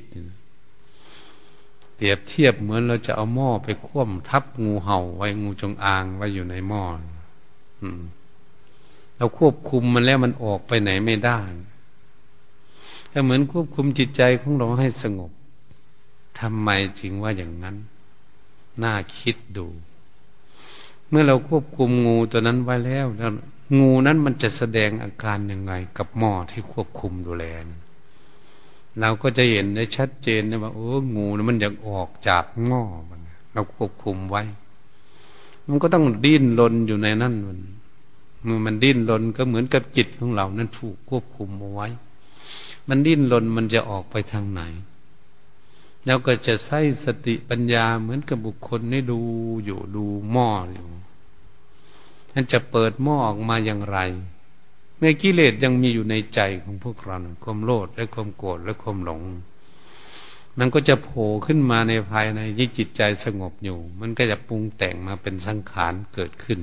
[1.95, 6.83] เปรียบเทียบเหมือนเราจะเอาหม้อไปคว่ำทับงูเห่าไว้งูจงอางไว้อยู่ในหม้อ
[9.17, 11.39] เราควบคุมมันแล้วมันออกไปไหนไม่ได้
[13.11, 15.31] ถ้าเหมือนควบคุมจิตใจของเราให้สงบ
[16.41, 16.71] ทำไม
[17.01, 17.77] จึงว่าอย่างนั้น
[18.83, 19.67] น่าคิดดู
[21.09, 23.31] เมื่อเราควบคุมงูตัวนั้นไว้แล้วแล้ว
[23.79, 27.45] งูนั้นมันจะแสดงอาการยังไง กับหม้อที่ควบคุมดูแล
[29.01, 33.21] เราก็จะเห็นได้ชัดเจนนะว่าโอ้งูนมันอยากออกจากหม้อมัน
[33.53, 34.43] เราควบคุมไว้
[35.69, 37.61] มันก็ต้องดิ้นรนอยู่ในนั่นมัน
[38.45, 41.89] เมื่อมันดิ้นรนก็เหมือนกับจิตของเรานั้นถูกควบคุมเอาไว้
[42.89, 44.63] มันดิ้นรนมันจะออกไปทางไหน
[46.07, 49.21] แล้วก็จะใช้สติปัญญาเหมือนกับบุคคลนี่ดู
[49.65, 50.89] อยู่ดูหม้ออยู่
[52.33, 53.99] มันจะเปิดหม้อออกมาอย่างไร
[54.97, 59.23] เมื่อกิเลสยังมีอยู่ในใจของพวกเราความโลภและความโกรธและความหลง
[60.59, 66.61] มันก็จะโผล่ขึ้นมาในภายในที่จิตใจสงบอยู่ มันก็จะปรุงแต่งมาเป็นสังขารเกิดขึ้น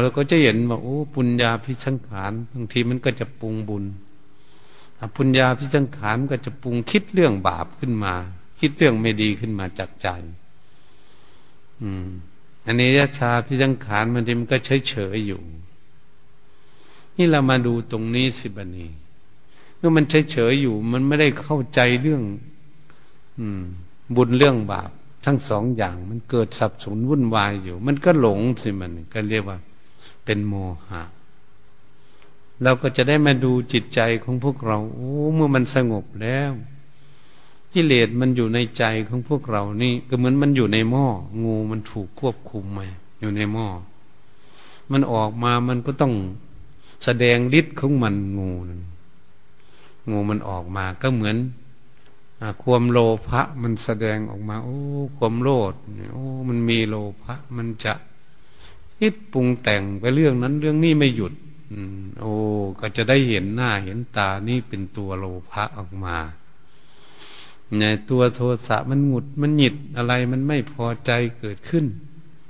[0.00, 3.84] เราก็จะเห็นว่าโอ้ปุญญาพิสังขารบางทีมันก็จะปรุงบุญ
[5.16, 8.14] ปุญญาพิสังขารก็จะปรุงคิดเรื่องบาปขึ้นมา
[8.60, 10.08] คิดเรื่องไม่ดีขึ้นมาจากใจ
[11.82, 12.06] อืม
[12.66, 15.40] อันนี้ยชาพิสังขารมันมันก็เฉยเฉยอยู่
[17.16, 18.86] นี่เรามาดูตรงนี้สิบันี
[19.76, 22.22] เมื่อมันเฉยเฉยอยู่ มันไม่ได้เข้าใจเรื่อง
[23.38, 23.62] อืม
[24.16, 24.90] บุญเรื่องบาป
[25.24, 29.58] ทั้งสองอย่าง มันเกิดสับสนวุ่นวายอยู่ มันก็หลงสิมันก็เรียกว่า
[30.24, 30.54] เป็นโม
[30.88, 31.02] หะ
[32.62, 36.52] เราก็จะได้มาดูจิตใจของพวกเราโอ้เมื่อมันสงบแล้ว
[37.72, 41.06] กิเลสมันอยู่ในใจของพวกเรานี่ ก็เหมือนมันอยู่ในหม้อ
[41.42, 42.86] งูมันถูกควบคุมมา
[43.20, 43.66] อยู่ในหม้อ
[44.92, 46.14] มันออกมามันก็ต้อง
[47.04, 48.82] แสดงฤทธิ์ของมันงูนั้น
[50.10, 51.36] งูมันออกมาก็เหมือน
[52.62, 54.78] ความโลภะมันแสดงออกมา โอ้
[55.16, 55.72] ความโลภ
[56.12, 57.94] โอ้มันมีโลภะมันจะ
[58.98, 61.32] คิดปรุงแต่งไปเรื่องนั้นเรื่องนี้ไม่หยุด
[62.20, 62.34] โอ้
[62.80, 66.16] ก็จะได้เห็นหน้าเห็นตานี่เป็นตัวโลภะออกมา
[67.78, 71.84] ในตัวโทสะมันหงุดมันหงิดอะไรมันไม่พอใจเกิดขึ้น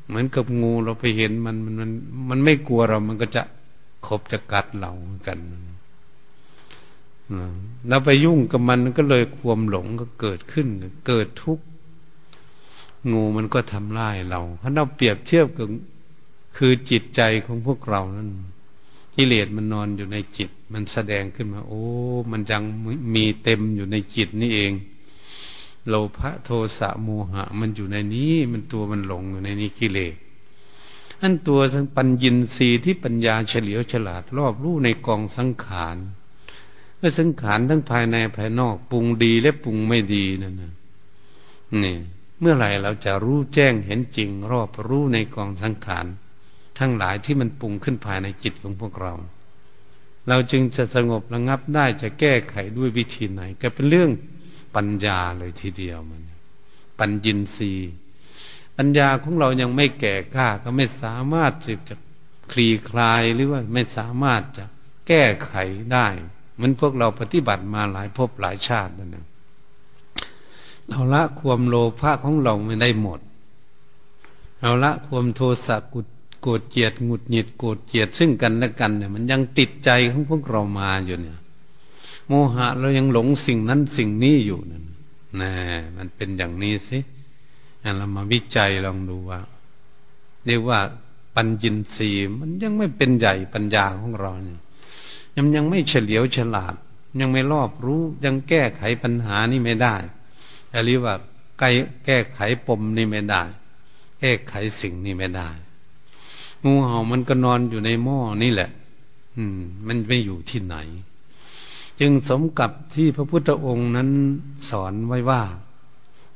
[0.07, 1.91] เหมือนกับงูเราไปเห็นมันมันมัน
[2.29, 3.43] มันไม่กลัวเรามันก็จะ
[4.07, 4.93] ขบจะกัดเรา
[5.27, 5.39] กัน
[7.89, 10.67] เราไปยุ่งกับมันก็เลยความหลงก็เกิดขึ้น
[11.09, 11.65] เกิดทุกข์
[13.13, 15.69] งูมันก็ทำลายเราเพราเราเปรียบเทียบกับ
[16.57, 18.29] คือจิตใจของพวกเรานั้น
[19.21, 21.85] กิเลสมันนอนอยู่ในจิต มันแสดงขึ้นมา โอ้
[22.31, 22.63] มันยัง
[23.15, 24.73] มีเต็มอยู่ในจิตนี่เอง
[25.89, 30.15] โลภะโทสะโมหะ มันอยู่ในนี้ มันตัวมันหลงอยู่ในนี้กิเลส
[31.23, 31.61] อันตัว
[31.97, 35.97] ปัญญินรีที่ปัญญาเฉลียวฉลาดรอบรู้ในกองสังขาร
[36.97, 40.73] เมื่อสังขารทั้งภายในภายนอกปรุงดีและปรุงไม่ดีนั่นนะ
[41.83, 41.97] นี่
[42.41, 46.07] เมื่อไหร่เราจะรู้แจ้งเห็นจริง รอบรู้ในกองสังขาร
[46.79, 49.15] ทั้งหลายที่มันปรุงขึ้นภายในจิตของพวกเรา
[50.29, 54.11] เราจึงจะสงบระงับได้จะแก้ไขด้วยวิธีไหน ก็เป็นเรื่อง
[54.77, 56.23] ปัญญาเลยทีเดียวมัน
[56.99, 57.73] ปัญญินรี
[58.77, 61.97] ปัญญาของเรายังไม่แก่กล้าก็ไม่สามารถสิจะ
[62.53, 64.65] คลี่คลายหรือว่าไม่สามารถจะ
[65.09, 65.53] แก้ไข
[65.93, 66.07] ได้
[66.61, 69.27] มันพวกเราปฏิบัติมาหลายภพหลายชาตินั่นนะ
[70.89, 73.21] เราละความโลภะของเราไม่ได้หมด
[74.61, 76.01] เราละความโทสะกุ
[76.43, 81.39] โกรธเจียดหงุดหงิดโกรธเจียดซึ่งกันและกันเนี่ยมันยังติดใจของพวกเรามาอยู่เนี่ย
[82.27, 84.85] โมหะเรายังหลงสิ่งนั้นสิ่งนี้อยู่นั่น
[85.41, 85.53] นะ
[85.97, 86.99] มันเป็นอย่างนี้สิ
[87.97, 89.41] เรามาวิจัยลองดูว่า
[90.47, 90.79] เรียกว่า
[91.35, 94.61] ปัญญินรีมันยังไม่เป็นใหญ่ปัญญาของเราเนี่ย
[95.37, 96.75] ยังยังไม่เฉลียวฉลาด
[97.21, 99.97] ยังไม่รอบรู้ยังแก้ไขปัญหานี่ไม่ได้
[100.87, 101.15] เรียกว่า
[102.05, 103.43] แก้ไขปมนี่ไม่ได้
[104.21, 105.49] แก้ไขสิ่งนี้ไม่ได้
[106.65, 108.71] งูเห่ามันก็นอนอยู่ในหม้อนี่แหละ
[109.37, 110.77] อืม มันไม่อยู่ที่ไหน
[112.01, 114.09] จึงสมกับที่พระพุทธองค์นั้น
[114.71, 115.43] สอนไว้ว่า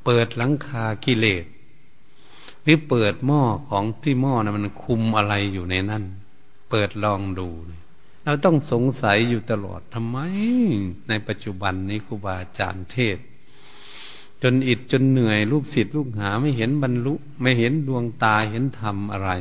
[0.03, 1.45] เปิดหลังคากิเลส
[2.63, 6.03] หรือเปิดหม้อของที่หม้อนะมันคุมอะไรอยู่ในนั้น
[6.69, 7.47] เปิดลองดู
[8.23, 10.17] เราต้องสงสัยอยู่ตลอดทำไม
[11.07, 13.17] ในปัจจุบันนี้ครูบาอาจารย์เทศ
[14.41, 19.31] จนอิดจนเหนื่อยลูกศิษย์ลูกหาไม่เห็นบรรลุ ไม่เห็นดวงตาเห็นธรรมอะไร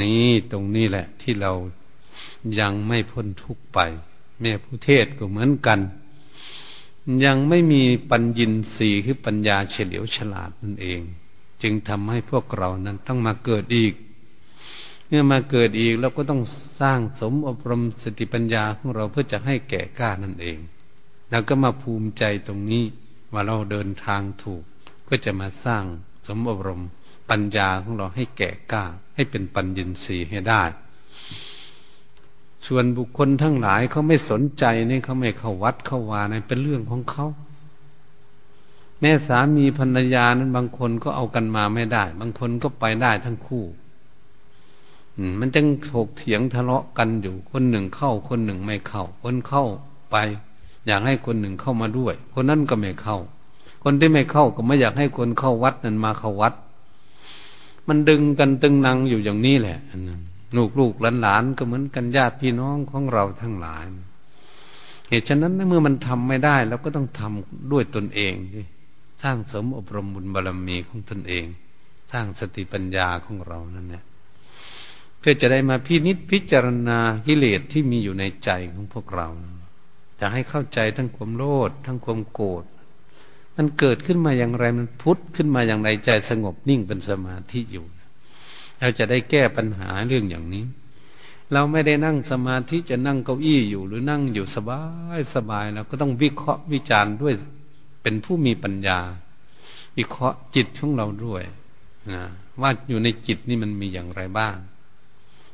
[0.00, 1.52] นี่ตรงนี้แหละ ที่เรา
[2.60, 3.78] ยังไม่พ้นทุกไป
[4.40, 5.80] แม่ผู้เทศก็เหมือนกัน
[7.24, 11.00] ยังไม่มีปัญญินสีคือปัญญาเฉลียวฉลาดนั่นเอง
[11.62, 13.94] จึงทำให้พวกเรานั้นต้องมาเกิดอีก
[15.08, 16.42] เมื่อมาเกิดอีกเราก็ต้อง
[16.80, 20.58] สร้างสมอบรมสติปัญญาของเราเพื่อจะให้แก่กล้านั่นเอง
[21.30, 22.84] แล้วก็มาภูมิใจตรงนี้
[23.32, 24.62] ว่าเราเดินทางถูก
[25.02, 25.84] เพื่อจะมาสร้าง
[26.26, 26.82] สมอบรม
[27.30, 30.62] ปัญญาของเราให้แก่กล้า ให้เป็นปัญญินทรีย์ให้ได้
[32.66, 37.26] ส่วนบุคคลทั้งหลายเขาไม่สนใจนี่เขาไม่เข้าวัดเข้าวานี่เป็นเรื่องของเขา
[39.00, 43.64] แม่สามีภรรยานั้นบางคนก็เอากันมาไม่ได้ บางคนก็ไปได้ทั้งคู่
[45.40, 49.64] มันจึงถกเถียงทะเลาะกันอยู่ คนหนึ่งเข้า คนหนึ่งไม่เข้า คนเข้า
[50.10, 50.16] ไป
[50.86, 53.18] อยากให้คนหนึ่งเข้ามาด้วย คนนั้นก็ไม่เข้า
[53.82, 56.54] คนที่ไม่เข้าก็ไม่อยากให้คนเข้าวัดนั้นมาเข้าวัด
[57.90, 59.78] มันดึงกันตึงนังอยู่อย่างนี้แหละ
[60.56, 63.84] ลูกลูกหลานหลานก็เหมือนกันญาติพี่น้องของเราทั้งหลาย
[65.08, 68.34] เหตุฉะนั้นเมื่อมันทำไม่ได้เราก็ต้องทำด้วยตนเอง
[69.22, 71.44] สร้างสมอบรมบุญบารรมีของตนเอง
[72.12, 74.04] สร้างสติปัญญาของเรานั่นแหละ
[75.18, 79.28] เพื่อจะได้มาพินิษพิจารณากิเลสที่มีอยู่ในใจของพวกเรา
[80.20, 82.64] จะให้เข้าใจทั้งความโลภทั้งความโกรธ
[83.56, 87.84] มันเกิดขึ้นมาอย่างไรมันพุทธขึ้นมาอย่างไรใจสงบนิ่งเป็นสมาธิอยู่
[88.80, 90.64] เราจะได้แก้ปัญหาเรื่องอย่างนี้
[91.52, 94.82] เราไม่ได้นั่งสมาธิจะนั่งเก้าอี้อยู่ หรือนั่งอยู่สบา
[95.18, 97.34] ยสบายเราก็ต้องวิเคราะห์วิจารณ์ด้วย
[98.02, 98.98] เป็นผู้มีปัญญา
[99.98, 101.42] วิเคราะห์จิตของเราด้วย
[102.12, 102.22] นะ
[102.60, 104.54] ว่าอยู่ในจิตนี่มันมีอย่างไรบ้าง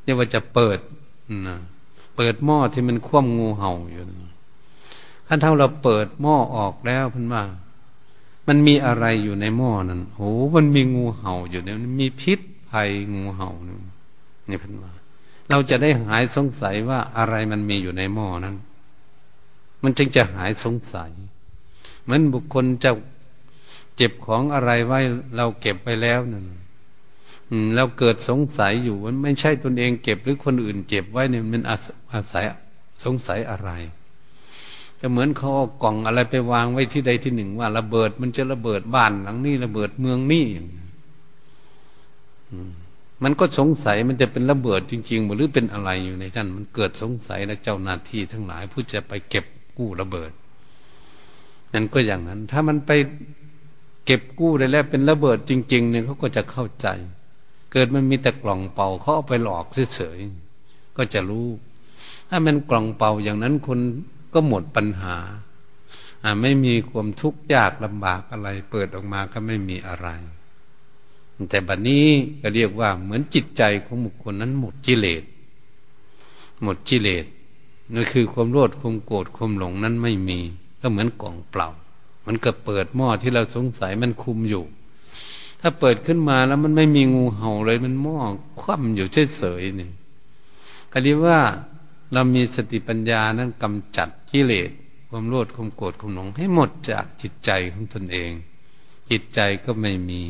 [0.02, 0.78] เรียกว่าจะเปิด
[1.48, 1.56] นะ
[2.16, 4.02] เปิดหม้อที่มันคว่ำงูเห่าอยู่
[5.26, 7.42] ถ้าเท่าเราเปิดหม้อออกแล้วพันว่า
[8.46, 12.38] มันมีอะไรอยู่ในหม้อนั้นโอ้มันมีงูเห่าอยู่เนี่ยมีพิษ
[12.70, 13.50] ภัยงูเห่า
[14.48, 14.92] นี่พันว่า
[15.50, 18.56] เราจะได้หายสงสัยว่าอะไรมันมีอยู่ในหม้อนั้น
[19.82, 21.10] มันจึงจะหายสงสัย
[22.02, 22.90] เหมือนบุคคลจะ
[23.96, 25.00] เก็บของอะไรไว้
[25.36, 26.44] เราเก็บไปแล้วนั่น
[27.74, 32.44] เราเกิดสงสัยอยู่ว่าไม่ใช่ตนเองเก็บหรือคนอื่นเก็บไว้เนี่ยมันอาศัย
[33.04, 33.70] สงสัยอะไร
[35.00, 40.66] ก็เหมือนเขาเอากล่องอะไรไปวางไว้ที่ใดที่หนึ่งว่าระเบิดมันจะระเบิดบ้านหลังนี้ระเบิดเมืองนี้อย่าง
[43.22, 49.44] มันก็สงสัยมันจะเป็นระเบิดจริงๆหรือเป็นอะไรอยู่ในท่านมันเกิดสงสัยและเจ้าหน้าที่ทั้งหลาย ผู้จะไปเก็บ
[49.76, 50.30] กู้ระเบิด
[51.72, 52.90] นั่นก็อย่างนั้น ถ้ามันไป
[54.04, 56.88] เก็บกู้ได้แล้วเป็นระเบิดจริง ๆ เนี่ยเขาก็จะเข้าใจ
[57.72, 61.48] เกิดมันมีแต่กล่องเป่าเขาเอาไปหลอกเฉยๆก็จะรู้
[62.28, 63.78] ถ้ามันกล่องเป่าอย่างนั้นคน
[64.36, 65.16] ก็หมดปัญหา
[66.40, 70.08] ไม่มีความทุกข์ยากลำบากอะไร เปิดออกมาก็ไม่มีอะไร
[71.50, 72.06] แต่บัดนนี้
[72.40, 75.22] ก็เรียกว่าเหมือนจิตใจของบุคคลนั้นหมดกิเลส
[76.62, 77.24] หมดกิเลส
[77.94, 80.38] นั่นคือความโลภความโกรธความหลงนั้นไม่มี
[80.80, 81.68] ก็เหมือนกล่องเปล่า
[82.26, 84.64] มันก็เปิดหม้อที่เราสงสัยมันคุมอยู่
[85.60, 88.18] ถ้าเปิดขึ้นมาแล้วมันไม่มีงูเห่าเลยมันหม้อ
[88.60, 89.90] คว่ำอยู่เฉยๆนี่
[90.92, 91.38] ก็เรียกว่า
[92.12, 94.70] เรามีสติปัญญานั้นกำจัดกิเลส
[95.08, 98.32] ความโลภความโกรธความหลงให้หมดจากจิตใจของตนเอง
[99.10, 100.20] จิตใจก็ไม่มี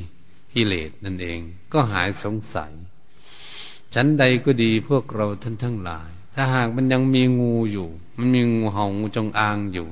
[0.54, 1.40] กิเลสนั่นเอง
[1.72, 2.72] ก็หายสงสัย
[3.94, 9.86] ชั้นใดก็ดีพวกเราท่านทั้งหลาย ถ้าหากมันยังมีงูอยู่ มันมีงูเห่างูจงอางอยู่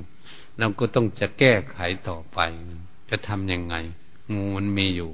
[0.57, 2.39] เราก็ต้องจะแก้ไขต่อไป
[3.09, 3.75] จะทำยังไง
[4.33, 5.09] งูมันมีอยู่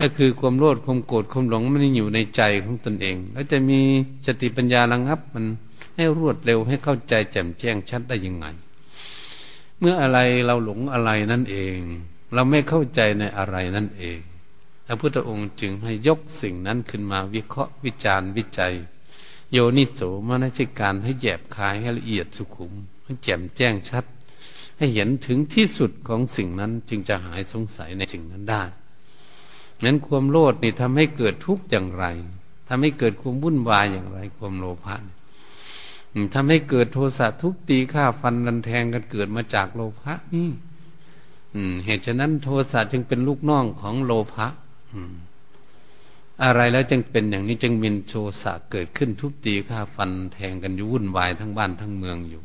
[0.00, 3.80] ก็คือความโลภความโกรธความหลงมันอยู่ในใจของตนเอง แล้วจะมี
[4.26, 5.46] สติปัญญาระงับมัน
[5.96, 8.46] ให้รวดเร็วให้เข้าใจแจ่มแจ้งชัดได้ยังไง
[9.78, 11.78] เมื่ออะไรเราหลงอะไรนั่นเอง
[12.34, 14.20] เราไม่เข้าใจในอะไรนั่นเอง
[14.86, 18.74] พระพุทธองค์จึงให้ยกสิ่งนั้นขึ้นมาวิเคราะห์วิจารณ์วิจัย
[19.52, 22.72] โยนิโสมนสิการให้แยบคายให้ละเอียดสุขุม
[23.04, 24.04] ให้แจ่มแจ้งชัด
[24.78, 28.62] ให้เห็นถึงที่สุดของสิ่งนั้นจึงจะหายสงสัยในสิ่งนั้นได้
[29.84, 32.04] นั้นความโลภนี่ทำให้เกิดทุกข์อย่างไร
[32.68, 34.96] ทำให้เกิดความวุ่นวายอย่างไร ความโลภะ
[36.34, 40.48] ทำให้เกิดโทสะทุกตีฆ่าฟันรันแทงกันเกิดมาจากโลภะนี่
[41.84, 44.46] เหตุฉะนั้นโทสะจึงเป็นลูกน้องของโลภะ
[46.44, 52.42] อะไรแล้วจึงเป็นอย่างนี้จึงมีโทสะเกิดขึ้นทุบตีฆ่าฟันแทงกันอยู่วุ่นวายทั้งบ้านทั้งเมืองอยู่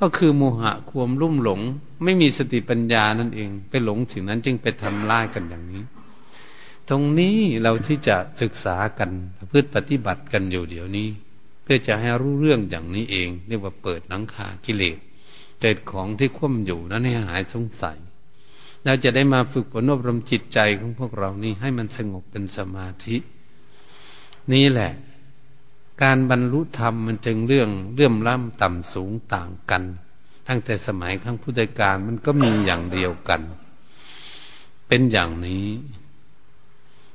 [0.00, 1.60] ก็คือโมหะความลุ่มหลง
[2.04, 5.82] ไม่มีสติปัญญานั่นเอง ไปหลงสิ่งนั้นจึงไปทำร้ายกันอย่างนี้
[6.88, 9.10] ตรงนี้เราที่จะศึกษากัน
[9.58, 11.08] พื่อปฏิบัติกันอยู่เดี๋ยวนี้
[11.66, 14.98] เพื่อจะให้รู้เรื่องอย่างนี้เอง เรียกว่าเปิดหนังคากิเลส
[15.60, 17.98] เกิดของที่คว่ำอยู่นั้นให้หายสงสัย
[18.84, 23.16] เราจะได้มาฝึกฝนอบรมจิตใจของพวกเรานี่ให้มันสงบเป็นสมาธิ
[24.52, 24.92] นี่แหละ
[26.02, 29.82] การบรรลุธรรมมันจึงเรื่องเรื่อมล้ำต่ำสูงต่างกัน
[30.48, 33.40] ตั้งแต่สมัยครั้งพุทธกาลมันก็มีอย่างเดียวกัน
[34.88, 35.68] เป็นอย่างนี้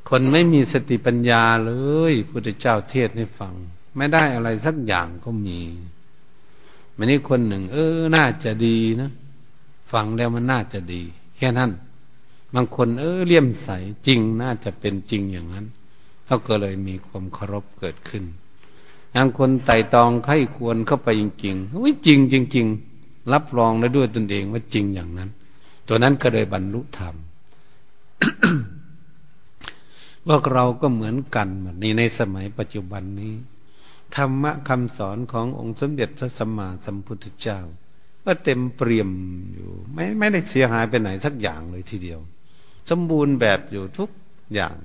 [0.09, 1.71] คนไม่มีสติปัญญาเล
[2.11, 3.53] ยพุทธเจ้าเทศให้ฟัง
[3.95, 5.59] ไม่ได้อะไรสักอย่างก็มี
[6.97, 9.11] มันนี่คนหนึ่ง เออ น่าจะดีนะ
[9.91, 11.01] ฟังแล้วมันน่าจะดี
[11.37, 11.71] แค่นั้น
[12.53, 13.69] บางคนเออเลี่ยมใส
[14.07, 15.65] จริงน่าจะเป็นจริงอย่างนั้น
[16.25, 18.23] เขาก็เลยมีความเคารพเกิดขึ้น
[19.15, 25.29] บางคนไต่ตองไข้ควรเข้าไปจริงๆวิจริงจริงๆรับรองได้ด้วยตนเองว่าจริงอย่างนั้น
[25.87, 27.15] ตัวนั้นก็เลยบรรลุธรรม
[30.27, 33.33] พวกเราก็เหมือนกันแบบนี้ในสมัยปัจจุบันนี้
[34.15, 37.59] ธรรมะคำสอนขององค์สมเด็จพระสัมมาสัมพุทธเจ้า
[38.25, 39.11] ก็เต็มเปี่ยม
[39.53, 42.19] อยู่ ไม่ไม่ได้เสียหายไปไหนสักอย่างเลยทีเดียว
[42.89, 44.09] สมบูรณ์แบบอยู่ทุก
[44.53, 44.75] อย่าง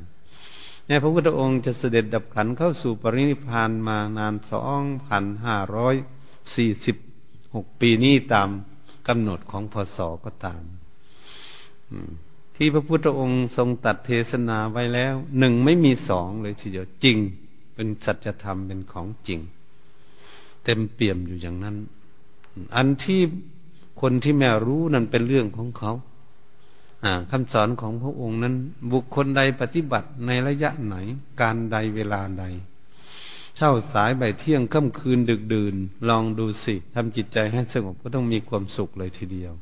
[0.86, 5.94] ในพระพุทธองค์จะเสด็จดับขันเข้าสู่ปรินิพานมานานสองพันห้าร้อย
[6.54, 6.96] สี่สิบ
[7.54, 8.48] หกปีนี้ตาม
[9.08, 10.62] กำหนดของพศก็ตาม
[12.56, 17.18] ที่พระพุทธองค์ทรงตัดเทศนาไว้แล้วหนึ่งไม่มีสองเลยทีเดียวจริง
[17.76, 19.40] เป็นสัจธรรมเป็นของจริง
[20.64, 21.76] เต็มเปี่ยมอยู่อย่างนั้น
[22.76, 23.20] อันที่
[24.00, 25.92] คนที่แม่รู้นั่นเป็นเรื่องของเขา
[27.30, 28.54] คำสอนของพระองค์นั้น
[28.92, 30.96] บุคคลใดปฏิบัติในระยะไหน
[31.40, 32.44] การใดเวลาใด
[33.56, 35.74] เช่าสายใบเที่ยงค่ำคืนดึกดื่น
[36.08, 39.52] ลองดูสิทำจิตใจให้สงบก็ต้องมีความสุขเลยทีเดียว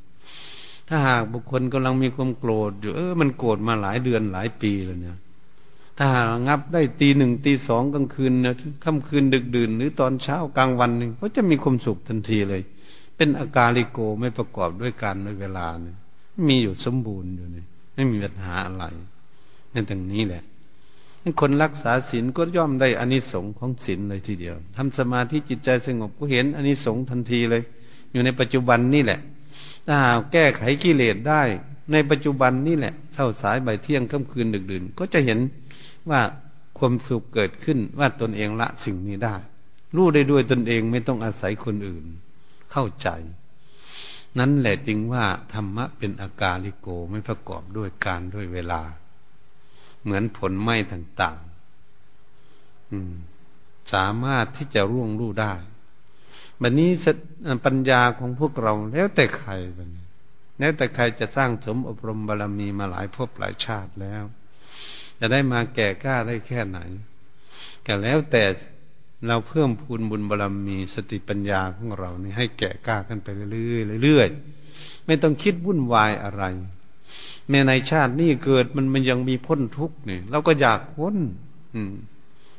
[0.89, 5.19] ถ้าหากบุคคลกำลังมีความโกรธอยู่เออมันโกรธมาหลายเดือนหลายปีแล้วเนี่ย
[5.99, 8.33] ถ้าหางับได้ตีหนึ่งตีสองกลางคืน
[8.85, 12.63] ค่ำคืนดึกดื่น หรือตอนเช้ากลางวันเขาจะมีความสุขทันทีเลย
[13.17, 15.97] เป็นอาการลิโกไม่ประกอบด้วยการด้วยเวลาเนี่ย
[16.49, 18.85] มีอยู่สมบูรณ์อยู่เนี่ยไม่มีปัญหาอะไร
[19.75, 20.43] นั่นตรงนี้แหละ
[21.41, 27.63] คนรักษาศีลก็ย่อมได้อานิสงส์ของศีลเลยทีเดียวทำสมาธิจิตใจสงบก็เห็นอานิสงส์ทันทีเลย
[28.13, 29.19] อยู่ในปัจจุบันนี่แหละ
[29.87, 31.43] ถ้าหากแก้ไขกิเลสได้
[31.93, 35.39] ในปัจจุบันนี่แหละเช้าสายใบเที่ยงค่ำคืนดึกดื่นก็จะเห็น
[36.11, 36.23] ว่า
[36.79, 39.37] ความสุขเกิดขึ้นว่าตนเองละสิ่งนี้ได้
[39.97, 42.05] รู้ได้ด้วยตนเองไม่ต้องอาศัยคนอื่น
[42.73, 43.09] เข้าใจ
[44.39, 48.83] นั้นแหละจึงว่าธรรมะเป็นอาการลิโกไม่ประกอบด้วยการด้วยเวลา
[50.03, 55.55] เหมือนผลไม้ต่างๆสามารถที่จะร่วงรู้ได้
[56.63, 56.91] บันนี้
[57.65, 60.07] ปัญญาของพวกเราแล้วแต่ใครบัดนี้
[60.59, 64.25] แล้วแต่ใครจะสร้างสมอบรมบารรมีมาหลายภพหลายชาติแล้ว
[65.19, 66.79] จะได้มาแก่กล้าได้แค่ไหน
[67.87, 68.45] ก็แล้วแต่
[69.27, 76.45] เราเพิ่มพูนบุญบารรมีสติปัญญาของเรานี่ให้แก่กล้ากันไปเรื่อยๆเรื่อยๆไม่ต้องคิดวุ่นวายอะไร
[77.49, 81.15] แม้ในชาตินี้เกิดมันมันยังมีพ้นทุกข์เนี่ยเราก็อยากพ้น
[81.75, 81.95] อืม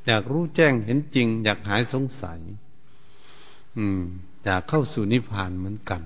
[0.08, 2.40] อยากรู้แจ้งเห็นจริง อยากหายสงสัย
[3.78, 4.02] อืม
[4.46, 6.02] อยากเข้าสู่นิพพานเหมือนกัน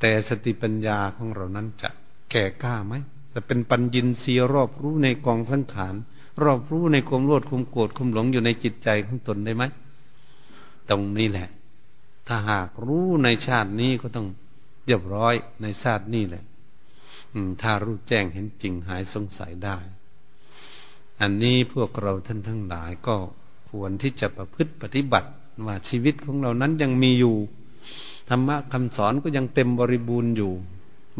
[0.00, 1.90] แต่สติปัญญาของเรานั้นจะ
[2.30, 2.94] แก่กล้าไหม
[3.32, 5.94] จะเป็นปัญญินเสียรอบรู้ในกองสังขาร
[6.42, 9.64] รอบรู้ในความโลดความโกรธความหลงอยู่ในจิตใจของตนได้ไหม
[10.90, 11.48] ตรงนี้แหละ
[12.26, 14.26] ถ้าหากรู้ในชาตินี้ก็ต้อง
[14.86, 16.44] เรียบร้อยในชาตินี้แหละ
[17.62, 19.76] ถ้ารู้แจ้งเห็นจริงหายสงสัยได้
[21.20, 23.16] อันนี้พวกเราท่านทั้งหลายก็
[23.70, 25.30] ควรที่จะประพฤติปฏิบัติ
[25.66, 27.36] ว่าชีวิตของเรานั้นยังมีอยู่
[28.28, 30.52] ธรรมะคำสอนก็ยังเต็มบริบูรณ์อยู่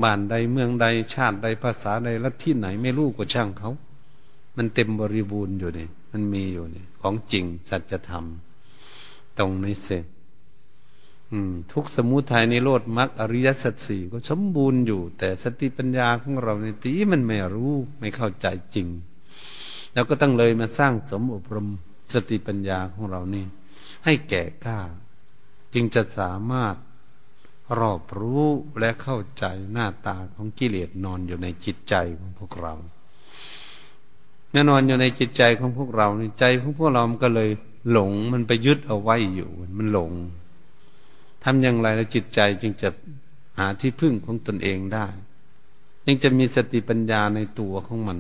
[0.03, 3.71] บ้านใดเมืองใดชาติใดภาษาใดลัทธิไหนไม่รู้ก็ช่างเขา
[4.57, 8.25] มันเต็มบริบูรณ์อยู่นี่มันมีอยู่นี่ของจริงสัจธรรม
[9.39, 10.05] ตรงนี้เสร็จ
[11.73, 18.89] ทุกสมุทัยในโลดมรรคอริยสัจสี่ก็สมบูรณ์อยู่ แต่สติปัญญาของเราในตีมันไม่รู้ไม่เข้าใจจริง
[19.93, 21.69] แล้วก็ต้องเลยมาสร้างสมอบรม
[22.15, 23.45] สติปัญญาของเรานี่
[24.05, 24.81] ให้แก่กล้า
[25.75, 26.75] จึงจะสามารถ
[27.79, 28.45] รอบรู้
[28.79, 32.75] และเข้าใจหน้าตาของกิเลสนอนอยู่ในจิตใจของพวกเรา
[34.53, 37.51] แน่นอนอยู่ในจิตใจของพวกเราในใจของพวกเรามันก็เลย
[37.91, 40.13] หลงมันไปยึดเอาไว้อยู่ มันหลง
[41.45, 42.89] ทำอย่างไรแล้วจิตใจจึงจะ
[43.59, 45.07] หาที่พึ่งของตนเองได้
[46.07, 48.19] ยังจะมีสติปัญญาในตัวของมัน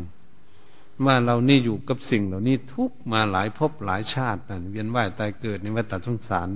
[1.06, 6.48] ว่าเรานี่อยู่กับสิ่งเหล่านี้ทุกมาหลายภพหลายชาตินั่นเวียนว่ายตายเกิดในวัฏสงสาร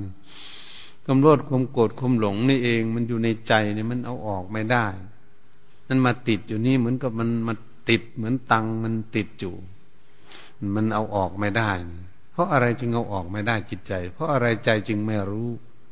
[1.07, 4.87] กำรดความโกรธความหลงนี่เอง มันอยู่ในใจเนี่ยมันเอาออกไม่ได้
[5.89, 7.55] มันมาติดอยู่นี่เหมือนกับมันมา
[7.89, 9.55] ติดเหมือนตังมันติดอยู่
[10.77, 11.71] มันเอาออกไม่ได้
[12.33, 15.49] เพราะอะไรจึงเอาออกไม่ได้จิตใจ เพราะอะไรใจจึงไม่รู้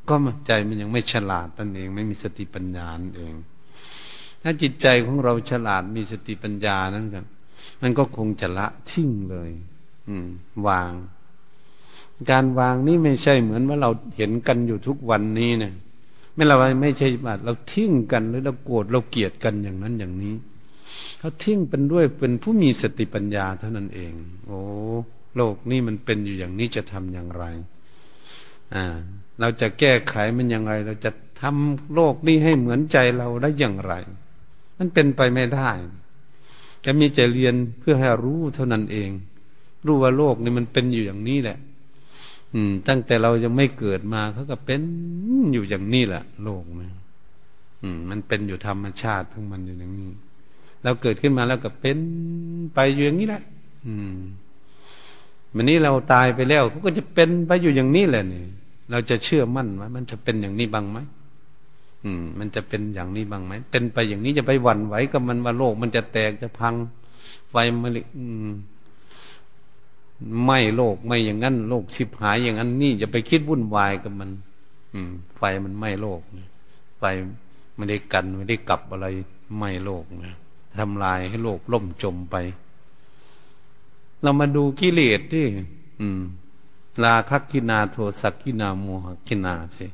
[0.09, 0.15] ก็
[0.47, 3.35] ใจมันยังไม่ฉลาดนั่นเอง ไม่มีสติปัญญาเอง
[4.43, 7.25] ถ้าจิตใจของเราฉลาดมีสติปัญญานั้นกัน
[7.83, 9.51] มันก็คงจะละทิ้งเลย
[10.09, 10.27] อืม
[10.67, 10.93] วาง
[12.31, 15.73] การวางนี่ไม่ใช่เหมือนว่าเราเห็นกันอยู่ทุกวันนี้เนะ
[16.35, 20.35] ไม่เราไม่ใช่ว่าเราทิ้งกันหรือเราโกรธเราเกลียดกันอย่างนั้นอย่างนี้
[21.19, 24.13] เขาทิ้งเป็นด้วยเป็นผู้มีสติปัญญาเท่านั้นเอง
[24.47, 24.59] โอ้
[25.37, 27.45] โลกนี้มันเป็นอยู่อย่างนี้จะทำอย่างไร
[28.75, 28.85] อ่า
[29.41, 31.11] เราจะแก้ไขมันยังไงเราจะ
[31.41, 33.93] ทำโลกนี้ให้เหมือนใจเราได้อย่างไร
[34.79, 35.71] มันเป็นไปไม่ได้
[36.85, 39.11] จะมีใจเรียนเพื่อให้รู้เท่านั้นเอง
[39.87, 41.59] รู้ว่าโลกนี้มันเป็นอยู่อย่างนี้แหละ
[42.55, 44.81] อืม ตั้งแต่เรายังไม่เกิดมาเขาก็เป็น
[45.53, 46.91] อยู่อย่างนี้แหละโลกนะ
[47.83, 50.11] อืม มันเป็นอยู่ธรรมชาติของมันอยู่อย่างนี้
[50.85, 51.99] เราเกิดขึ้นมาแล้วก็เป็น
[52.75, 53.43] ไปอยู่อย่างนี้แหละ
[53.87, 54.19] อืม
[55.55, 58.45] วันนี้เราตายไปแล้วเขาก็จะเป็นไปอยู่อย่างนี้แหละนี่
[58.91, 60.99] เราจะเชื่อมั่นว่ามันจะเป็นอย่างนี้บ้างไหม
[62.05, 66.75] อืม มันจะเป็นอย่างนี้บ้างไหมเป็นไปอย่างนี้จะไปหวั่นไหวกับมันว่าโลกมันจะแตกจะพัง
[67.51, 67.93] ไฟมัน
[70.45, 74.31] ไม่โลกไม่อย่างนั้นโลกชิบหายอย่างนั้น นี่จะไปคิดวุ่นวายกับมัน
[74.95, 76.21] อืม ไฟมันไหม้โลก
[76.99, 77.03] ไฟ
[77.77, 79.07] ไม่ได้กันไม่ได้กลับอะไร
[79.57, 80.35] ไหม้โลกนะ
[80.79, 82.37] ทำลายให้โลกล่มจมไป
[84.23, 85.45] เรามาดูกิเลสที่
[86.01, 86.21] อืม
[87.03, 89.87] ลาคักกินาโทสักกินาโมหกินาสิ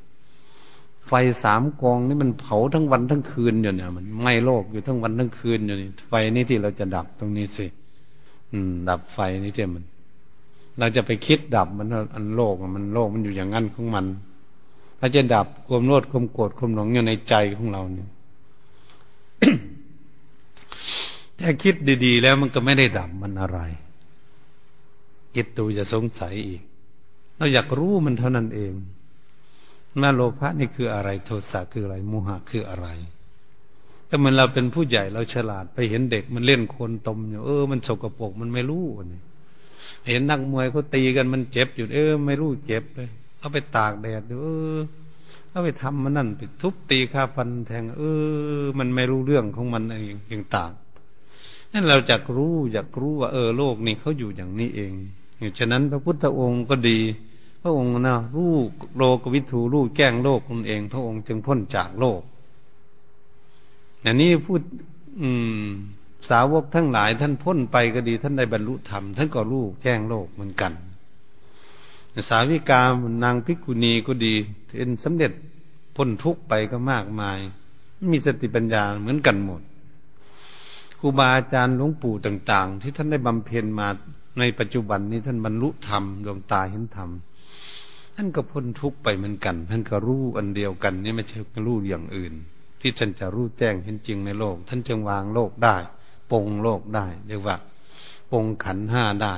[1.06, 1.12] ไฟ
[1.42, 7.66] สามกองนี่มันเผาทั้งวันทั้งคืนอยู่เนี่ย มันไหม้โลกอยู่ทั้งวันทั้งคืนอยู่นี่ไฟนี่ที่เราจะดับตรงนี้สิ
[8.52, 9.84] อืม ดับไฟนี่เจ้มัน
[10.80, 14.06] เราจะไปคิดดับมันอันโลกมันโลกมันอยู่อย่างนั้นของมัน
[14.98, 18.08] ถ้าจะดับความโลดความโกรธความหลงอยู่ในใจของเราเนี่ย
[21.36, 21.74] แต่คิด
[22.04, 23.58] ดีๆ แล้วมันก็ไม่ได้ดับมันอะไร
[25.34, 26.62] คิดดูจะสงสัยอีก
[27.36, 28.72] เราอยากรู้มันเท่านั้นเอง
[30.00, 32.86] มาโลภะนี่คืออะไร โทสะคืออะไรโมหะคืออะไร
[34.08, 39.20] ถ้ามันเราเป็นผู้ใหญ่เราฉลาดไปเห็นเด็กมันเล่นโคนตมอยู่เออมันสกปรกมันไม่รู้นี่
[40.06, 44.78] เห็นนักมวยเขาตีกันมันเจ็บอยู่เออไม่รู้เจ็บเลย เอาไปตากแดดดูเออ
[45.50, 48.02] เอาไปทำมันนั่นไปทุบตีข้าฟันแทง เอ
[48.62, 50.72] อ มันไม่รู้เรื่องของมันเองอย่างต่าง
[51.72, 54.92] นั่นเราจะรู้อยากรู้ว่า เออโลกนี้เขาอยู่อย่างนี้เอง
[55.58, 56.98] ฉะนั้นพระพุทธองค์ก็ดี
[57.62, 58.52] พระองค์นะรู้
[58.96, 62.20] โลกวิถูรู้แก้งโลกตนเอง พระองค์จึงพ้นจากโลก
[64.02, 64.60] อย่างนี้พูด
[65.20, 65.28] อื
[65.62, 65.66] ม
[66.28, 70.72] สาวกทั้งหลายท่านพ้นไปก็ดีท่านได้บรรลุธรรมท่านก็รู้แจ้งโลกเหมือนกัน
[72.28, 72.82] สาวิกา
[73.24, 74.34] นางพิกุณีก็ดี
[74.76, 75.32] เป็นสำเร็จ
[75.96, 77.38] พ้นทุกไปก็มากมาย
[78.12, 79.62] มีสติปัญญาเหมือนกันหมด
[80.98, 83.88] ครูบาอาจารย์หลวงปู่ต่าง ๆ ที่ท่านได้บำเพ็ญมา
[84.38, 87.10] ในปัจจุบันนี้ท่านบรรลุธรรมดวงตาเห็นธรรม
[88.16, 92.32] ท่านก็พ้นทุกไปเหมือนกัน ท่านก็รู้อันเดียวกันนี่ไม่ใช่รู้อย่างอื่น
[92.80, 95.76] ที่ท่านจะรู้แจ้งเห็นจริงในโลก ท่านจึงวางโลกได้
[96.30, 97.56] ปงโลกได้ เรียกว่า
[98.30, 99.34] ปงขันห้าได้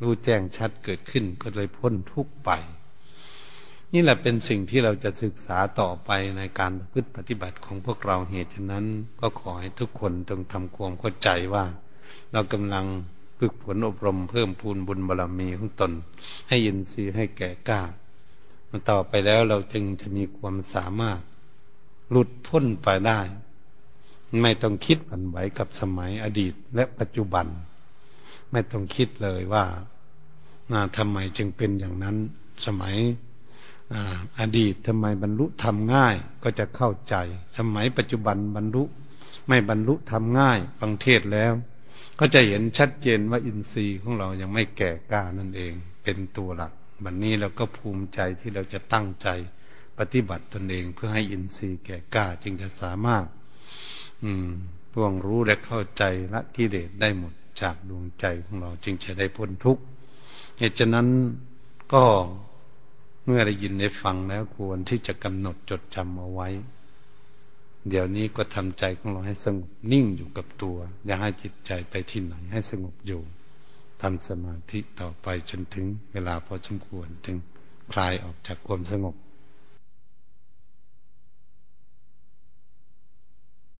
[0.00, 2.50] รู้แจ้งชัดเกิดขึ้นก็เลยพ้นทุกไป
[3.92, 8.84] นี่แหละเป็นสิ่งที่เราจะศึกษาต่อไปในการพฤติปฏิบัติของพวกเราเหตุฉะนั้น
[9.20, 11.64] ก็ขอให้ทุกคนจงทำความเข้าใจว่า
[12.32, 12.86] เรากำลัง
[13.38, 15.92] ฝึกฝนอบรมเพิ่มพูนบุญบารรมีของตน
[16.48, 17.80] ให้ยินทรีย์ให้แก่กล้า
[18.90, 21.20] ต่อไปแล้วเราจึงจะมีความสามารถ
[22.10, 23.20] หลุดพ้นไปได้
[24.42, 27.46] ไม่ต้องคิดหวั่นไหวกับสมัยอดีตและปัจจุบัน
[28.52, 29.64] ไม่ต้องคิดเลยว่า
[30.96, 32.16] ทำไมจึงเป็นอย่างนั้น
[32.66, 32.96] สมัย
[34.40, 37.14] อดีตทำไมบรรลุทำง่ายก็จะเข้าใจ
[37.58, 38.82] สมัยปัจจุบันบรรลุ
[39.48, 41.52] ไม่บรรลุทำง่ายฟังเทศแล้ว
[42.18, 45.72] ก็จะเห็นชัดเจนว่าอินทรีย์ของเรายังไม่แก่กล้านั่นเอง
[46.02, 46.72] เป็นตัวหลัก
[47.04, 49.28] บันนี้เราก็ภูมิใจที่เราจะตั้งใจ
[49.98, 53.26] ปฏิบัติตนเองเพื่อให้อินทรีย์แก่กล้าจึงจะสามารถ
[54.22, 54.50] อืม
[54.94, 56.02] ร่วงรู้และเข้าใจ
[56.34, 59.82] ละกิเลสได้หมดจากดวงใจของเราจึงจะได้พ้นทุกข์
[60.58, 61.08] เหตุฉะนั้น
[61.92, 62.04] ก็
[63.24, 66.48] เมื่อได้ยินได้ฟังแล้วควรที่จะกำหนดจดจำเอาไว้
[67.88, 73.22] เดี๋ยวนี้ก็ทำใจของเราให้สงบนิ่งอยู่กับตัว อย่าให้จิตใจไปที่ไหนให้สงบอยู่
[74.02, 77.36] ทำสมาธิต่อไปจนถึงเวลาพอสมควรจึง
[77.92, 79.14] คลายออกจากความสงบ